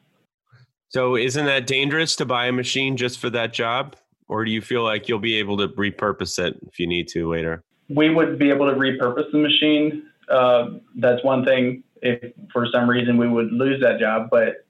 So, 0.89 1.17
isn't 1.17 1.45
that 1.47 1.67
dangerous 1.67 2.17
to 2.17 2.27
buy 2.27 2.47
a 2.47 2.53
machine 2.53 2.97
just 2.97 3.19
for 3.19 3.31
that 3.31 3.53
job? 3.53 3.97
Or 4.33 4.47
do 4.47 4.51
you 4.51 4.63
feel 4.63 4.83
like 4.83 5.09
you'll 5.09 5.19
be 5.19 5.35
able 5.35 5.59
to 5.59 5.69
repurpose 5.69 6.39
it 6.39 6.59
if 6.67 6.81
you 6.81 6.87
need 6.87 7.07
to 7.09 7.29
later? 7.29 7.63
We 7.91 8.09
would 8.09 8.39
be 8.39 8.49
able 8.49 8.67
to 8.67 8.75
repurpose 8.75 9.31
the 9.31 9.37
machine. 9.37 10.05
Uh, 10.27 10.79
that's 10.97 11.23
one 11.23 11.45
thing. 11.45 11.85
If 12.01 12.33
for 12.51 12.67
some 12.73 12.89
reason 12.89 13.19
we 13.19 13.29
would 13.29 13.53
lose 13.53 13.79
that 13.83 14.01
job, 14.01 14.29
but 14.31 14.65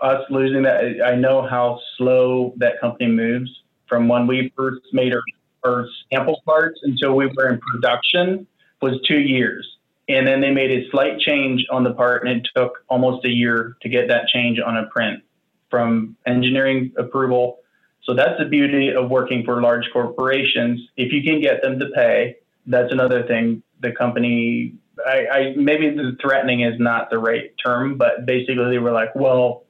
us 0.00 0.22
losing 0.30 0.62
that, 0.62 1.02
I 1.04 1.16
know 1.16 1.42
how 1.42 1.80
slow 1.96 2.54
that 2.58 2.80
company 2.80 3.10
moves 3.10 3.50
from 3.88 4.06
when 4.06 4.28
we 4.28 4.52
first 4.56 4.82
made 4.92 5.12
our, 5.12 5.22
our 5.64 5.88
sample 6.12 6.40
parts 6.46 6.78
until 6.84 7.16
we 7.16 7.26
were 7.26 7.48
in 7.48 7.60
production 7.72 8.46
was 8.82 9.00
two 9.08 9.18
years. 9.18 9.66
And 10.08 10.28
then 10.28 10.40
they 10.40 10.52
made 10.52 10.70
a 10.70 10.88
slight 10.90 11.18
change 11.18 11.66
on 11.72 11.82
the 11.82 11.92
part, 11.92 12.24
and 12.24 12.38
it 12.38 12.48
took 12.54 12.84
almost 12.88 13.24
a 13.24 13.30
year 13.30 13.76
to 13.82 13.88
get 13.88 14.06
that 14.06 14.28
change 14.28 14.60
on 14.64 14.76
a 14.76 14.86
print 14.86 15.24
from 15.70 16.16
engineering 16.24 16.92
approval. 16.96 17.58
So 18.06 18.14
that's 18.14 18.38
the 18.38 18.44
beauty 18.44 18.90
of 18.90 19.10
working 19.10 19.44
for 19.44 19.60
large 19.60 19.90
corporations. 19.92 20.80
If 20.96 21.12
you 21.12 21.22
can 21.22 21.40
get 21.40 21.60
them 21.60 21.80
to 21.80 21.86
pay, 21.94 22.36
that's 22.66 22.92
another 22.92 23.26
thing. 23.26 23.64
The 23.80 23.90
company, 23.92 24.74
I, 25.04 25.26
I 25.26 25.54
maybe 25.56 25.90
the 25.90 26.16
threatening 26.22 26.60
is 26.60 26.78
not 26.78 27.10
the 27.10 27.18
right 27.18 27.52
term, 27.62 27.98
but 27.98 28.24
basically 28.24 28.70
they 28.70 28.78
were 28.78 28.92
like, 28.92 29.14
well, 29.16 29.64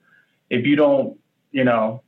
if 0.51 0.67
you 0.67 0.77
don't, 0.77 1.19
you 1.51 1.65
know, 1.65 2.03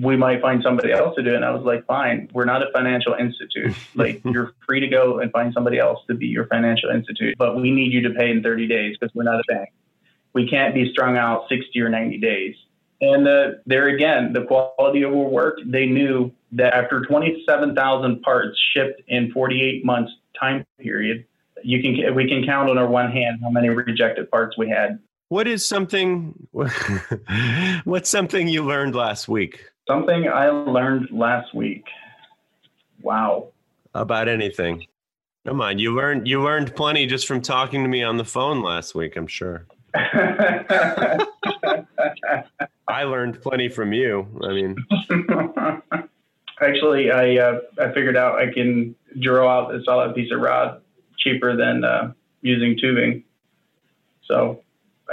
we 0.00 0.16
might 0.16 0.40
find 0.40 0.62
somebody 0.64 0.92
else 0.92 1.14
to 1.16 1.22
do 1.22 1.30
it. 1.30 1.36
And 1.36 1.44
I 1.44 1.50
was 1.50 1.64
like, 1.64 1.86
fine, 1.86 2.28
we're 2.32 2.44
not 2.44 2.62
a 2.62 2.66
financial 2.72 3.14
institute. 3.14 3.74
Like, 3.94 4.20
you're 4.24 4.52
free 4.66 4.80
to 4.80 4.88
go 4.88 5.18
and 5.18 5.32
find 5.32 5.52
somebody 5.52 5.78
else 5.78 5.98
to 6.08 6.14
be 6.14 6.26
your 6.26 6.46
financial 6.46 6.90
institute, 6.90 7.36
but 7.36 7.56
we 7.56 7.70
need 7.72 7.92
you 7.92 8.02
to 8.02 8.10
pay 8.10 8.30
in 8.30 8.42
30 8.42 8.68
days 8.68 8.96
because 8.98 9.12
we're 9.14 9.24
not 9.24 9.40
a 9.40 9.44
bank. 9.48 9.70
We 10.34 10.48
can't 10.48 10.74
be 10.74 10.90
strung 10.92 11.16
out 11.16 11.48
60 11.48 11.80
or 11.80 11.88
90 11.88 12.18
days. 12.18 12.54
And 13.00 13.28
uh, 13.28 13.50
there 13.66 13.88
again, 13.88 14.32
the 14.32 14.44
quality 14.44 15.02
of 15.02 15.12
our 15.12 15.28
work, 15.28 15.58
they 15.64 15.86
knew 15.86 16.32
that 16.52 16.74
after 16.74 17.04
27,000 17.04 18.22
parts 18.22 18.58
shipped 18.72 19.02
in 19.06 19.30
48 19.32 19.84
months 19.84 20.12
time 20.38 20.64
period, 20.80 21.24
you 21.62 21.82
can 21.82 22.14
we 22.14 22.28
can 22.28 22.44
count 22.44 22.70
on 22.70 22.78
our 22.78 22.86
one 22.86 23.10
hand 23.10 23.40
how 23.42 23.50
many 23.50 23.68
rejected 23.68 24.30
parts 24.30 24.56
we 24.56 24.68
had. 24.68 24.98
What 25.28 25.46
is 25.46 25.66
something? 25.66 26.48
what's 27.84 28.08
something 28.08 28.48
you 28.48 28.64
learned 28.64 28.94
last 28.94 29.28
week? 29.28 29.64
Something 29.86 30.28
I 30.28 30.48
learned 30.48 31.08
last 31.10 31.54
week. 31.54 31.84
Wow. 33.02 33.48
About 33.94 34.28
anything. 34.28 34.86
Come 35.46 35.60
on, 35.60 35.78
you 35.78 35.94
learned 35.94 36.26
you 36.26 36.42
learned 36.42 36.74
plenty 36.74 37.06
just 37.06 37.26
from 37.26 37.40
talking 37.40 37.82
to 37.82 37.88
me 37.88 38.02
on 38.02 38.16
the 38.16 38.24
phone 38.24 38.62
last 38.62 38.94
week, 38.94 39.16
I'm 39.16 39.26
sure. 39.26 39.66
I 42.88 43.04
learned 43.04 43.42
plenty 43.42 43.68
from 43.68 43.92
you. 43.92 44.26
I 44.42 44.48
mean 44.48 44.76
Actually, 46.60 47.10
I 47.10 47.36
uh, 47.36 47.60
I 47.78 47.92
figured 47.92 48.16
out 48.16 48.38
I 48.38 48.52
can 48.52 48.94
drill 49.20 49.48
out 49.48 49.74
a 49.74 49.82
solid 49.84 50.14
piece 50.14 50.32
of 50.32 50.40
rod 50.40 50.82
cheaper 51.16 51.56
than 51.56 51.84
uh, 51.84 52.12
using 52.42 52.76
tubing. 52.78 53.24
So 54.24 54.62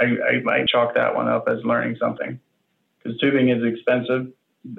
I, 0.00 0.04
I 0.04 0.40
might 0.42 0.66
chalk 0.68 0.94
that 0.94 1.14
one 1.14 1.28
up 1.28 1.48
as 1.48 1.64
learning 1.64 1.96
something 2.00 2.40
because 2.98 3.18
tubing 3.20 3.48
is 3.50 3.62
expensive 3.64 4.32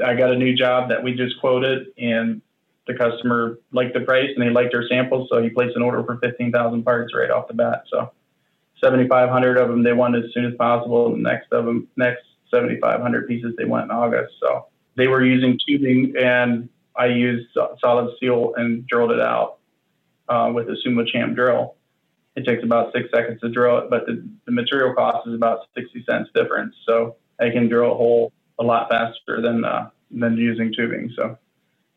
I 0.04 0.16
got 0.16 0.32
a 0.32 0.36
new 0.36 0.56
job 0.56 0.90
that 0.90 1.04
we 1.04 1.14
just 1.14 1.40
quoted, 1.40 1.88
and 1.98 2.42
the 2.88 2.94
customer 2.94 3.60
liked 3.72 3.94
the 3.94 4.02
price 4.02 4.30
and 4.36 4.46
they 4.46 4.50
liked 4.50 4.74
our 4.74 4.84
samples, 4.88 5.30
so 5.30 5.42
he 5.42 5.50
placed 5.50 5.76
an 5.76 5.82
order 5.82 6.04
for 6.04 6.18
15,000 6.18 6.84
parts 6.84 7.14
right 7.16 7.30
off 7.30 7.48
the 7.48 7.54
bat. 7.54 7.84
So 7.90 8.12
7,500 8.82 9.58
of 9.58 9.70
them 9.70 9.84
they 9.84 9.94
wanted 9.94 10.26
as 10.26 10.34
soon 10.34 10.46
as 10.46 10.54
possible. 10.56 11.12
The 11.12 11.18
next 11.18 11.52
of 11.52 11.66
them, 11.66 11.88
next 11.96 12.24
7,500 12.52 13.28
pieces 13.28 13.54
they 13.58 13.66
want 13.66 13.86
in 13.86 13.92
August. 13.92 14.34
So 14.42 14.68
they 14.96 15.08
were 15.08 15.24
using 15.24 15.60
tubing, 15.68 16.13
and 16.18 16.70
I 16.96 17.08
used 17.08 17.50
solid 17.80 18.16
steel 18.18 18.54
and 18.56 18.86
drilled 18.88 19.12
it 19.12 19.20
out 19.20 19.58
uh, 20.30 20.52
with 20.54 20.70
a 20.70 20.78
SumoCham 20.86 21.36
drill. 21.36 21.76
It 22.36 22.46
takes 22.46 22.63
about 22.63 22.94
six 22.94 23.10
seconds 23.13 23.42
to 23.42 23.50
drill 23.50 23.80
it, 23.80 23.90
but 23.90 24.06
the, 24.06 24.24
the 24.46 24.52
material 24.52 24.94
cost 24.94 25.28
is 25.28 25.34
about 25.34 25.62
60 25.76 26.04
cents 26.08 26.30
difference. 26.36 26.76
So 26.88 27.16
I 27.40 27.50
can 27.50 27.68
drill 27.68 27.92
a 27.94 27.96
hole 27.96 28.32
a 28.60 28.63
lot 28.63 28.90
faster 28.90 29.42
than 29.42 29.66
uh, 29.66 29.90
than 30.12 30.38
using 30.38 30.74
tubing. 30.76 31.12
So, 31.16 31.38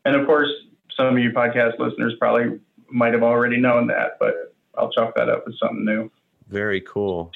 and 0.05 0.15
of 0.15 0.25
course, 0.25 0.49
some 0.97 1.07
of 1.07 1.17
you 1.17 1.31
podcast 1.31 1.79
listeners 1.79 2.13
probably 2.19 2.59
might 2.89 3.13
have 3.13 3.23
already 3.23 3.57
known 3.57 3.87
that, 3.87 4.17
but 4.19 4.53
I'll 4.77 4.91
chalk 4.91 5.15
that 5.15 5.29
up 5.29 5.45
as 5.47 5.53
something 5.59 5.85
new. 5.85 6.11
Very 6.51 6.81
cool. 6.81 7.31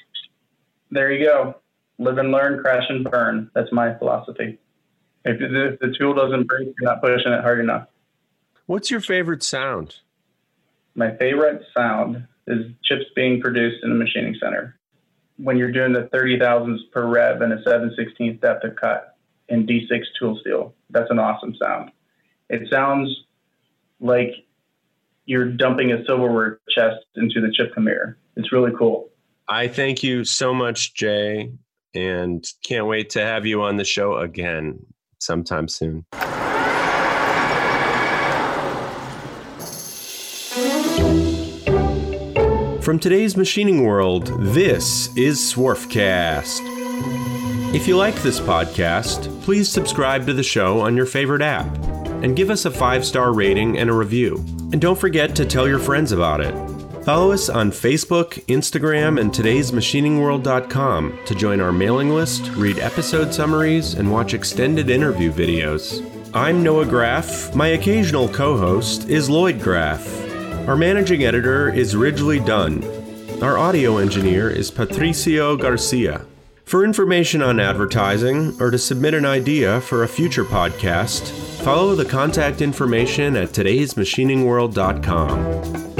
There 0.91 1.11
you 1.11 1.25
go. 1.25 1.55
Live 1.97 2.17
and 2.17 2.31
learn, 2.31 2.61
crash 2.61 2.83
and 2.89 3.03
burn. 3.03 3.49
That's 3.55 3.71
my 3.71 3.97
philosophy. 3.97 4.59
If, 5.23 5.37
if 5.41 5.79
the 5.79 5.95
tool 5.97 6.13
doesn't 6.13 6.47
break, 6.47 6.73
you're 6.79 6.89
not 6.89 7.01
pushing 7.01 7.31
it 7.31 7.41
hard 7.41 7.59
enough. 7.59 7.87
What's 8.67 8.91
your 8.91 9.01
favorite 9.01 9.41
sound? 9.41 9.95
My 10.93 11.15
favorite 11.15 11.63
sound 11.75 12.27
is 12.47 12.71
chips 12.83 13.05
being 13.15 13.41
produced 13.41 13.83
in 13.83 13.91
a 13.91 13.95
machining 13.95 14.35
center. 14.39 14.77
When 15.37 15.57
you're 15.57 15.71
doing 15.71 15.93
the 15.93 16.09
30 16.13 16.39
thousandths 16.39 16.83
per 16.91 17.07
rev 17.07 17.41
and 17.41 17.53
a 17.53 17.63
7 17.63 17.95
16th 17.97 18.41
depth 18.41 18.63
of 18.63 18.75
cut, 18.75 19.15
in 19.49 19.65
D6 19.65 20.01
tool 20.19 20.37
steel. 20.41 20.73
That's 20.89 21.09
an 21.11 21.19
awesome 21.19 21.55
sound. 21.61 21.91
It 22.49 22.67
sounds 22.71 23.09
like 23.99 24.31
you're 25.25 25.51
dumping 25.51 25.91
a 25.91 26.03
silverware 26.05 26.59
chest 26.69 27.05
into 27.15 27.41
the 27.41 27.51
chip 27.51 27.73
conveyor. 27.73 28.17
It's 28.35 28.51
really 28.51 28.71
cool. 28.77 29.09
I 29.47 29.67
thank 29.67 30.01
you 30.01 30.23
so 30.23 30.53
much, 30.53 30.95
Jay, 30.95 31.51
and 31.93 32.43
can't 32.63 32.87
wait 32.87 33.11
to 33.11 33.21
have 33.21 33.45
you 33.45 33.61
on 33.61 33.77
the 33.77 33.83
show 33.83 34.17
again 34.17 34.79
sometime 35.19 35.67
soon. 35.67 36.05
From 42.81 42.99
today's 42.99 43.35
machining 43.35 43.83
world, 43.83 44.27
this 44.53 45.15
is 45.17 45.39
Swarfcast. 45.39 46.61
If 47.75 47.87
you 47.87 47.97
like 47.97 48.15
this 48.21 48.39
podcast, 48.39 49.41
please 49.41 49.71
subscribe 49.71 50.25
to 50.27 50.33
the 50.33 50.43
show 50.43 50.81
on 50.81 50.95
your 50.95 51.05
favorite 51.05 51.41
app 51.41 51.65
and 52.23 52.35
give 52.35 52.49
us 52.49 52.65
a 52.65 52.71
five 52.71 53.05
star 53.05 53.33
rating 53.33 53.77
and 53.77 53.89
a 53.89 53.93
review. 53.93 54.37
And 54.71 54.81
don't 54.81 54.97
forget 54.97 55.35
to 55.35 55.45
tell 55.45 55.67
your 55.67 55.79
friends 55.79 56.11
about 56.11 56.41
it. 56.41 56.64
Follow 57.05 57.31
us 57.31 57.47
on 57.49 57.69
Facebook, 57.69 58.43
Instagram, 58.47 59.21
and 59.21 59.31
today'smachiningworld.com 59.31 61.19
to 61.25 61.35
join 61.35 61.61
our 61.61 61.71
mailing 61.71 62.09
list, 62.09 62.49
read 62.55 62.79
episode 62.79 63.31
summaries, 63.31 63.93
and 63.93 64.11
watch 64.11 64.33
extended 64.33 64.89
interview 64.89 65.31
videos. 65.31 66.03
I'm 66.33 66.63
Noah 66.63 66.87
Graff. 66.87 67.53
My 67.53 67.67
occasional 67.67 68.27
co 68.27 68.57
host 68.57 69.07
is 69.07 69.29
Lloyd 69.29 69.61
Graff. 69.61 70.03
Our 70.67 70.75
managing 70.75 71.23
editor 71.23 71.71
is 71.71 71.95
Ridgely 71.95 72.39
Dunn. 72.39 72.83
Our 73.43 73.59
audio 73.59 73.97
engineer 73.97 74.49
is 74.49 74.71
Patricio 74.71 75.55
Garcia. 75.55 76.25
For 76.63 76.83
information 76.83 77.43
on 77.43 77.59
advertising 77.59 78.59
or 78.59 78.71
to 78.71 78.79
submit 78.79 79.13
an 79.13 79.25
idea 79.25 79.79
for 79.81 80.01
a 80.01 80.07
future 80.07 80.43
podcast, 80.43 81.29
follow 81.63 81.93
the 81.93 82.05
contact 82.05 82.61
information 82.61 83.35
at 83.35 83.49
today'smachiningworld.com. 83.49 85.94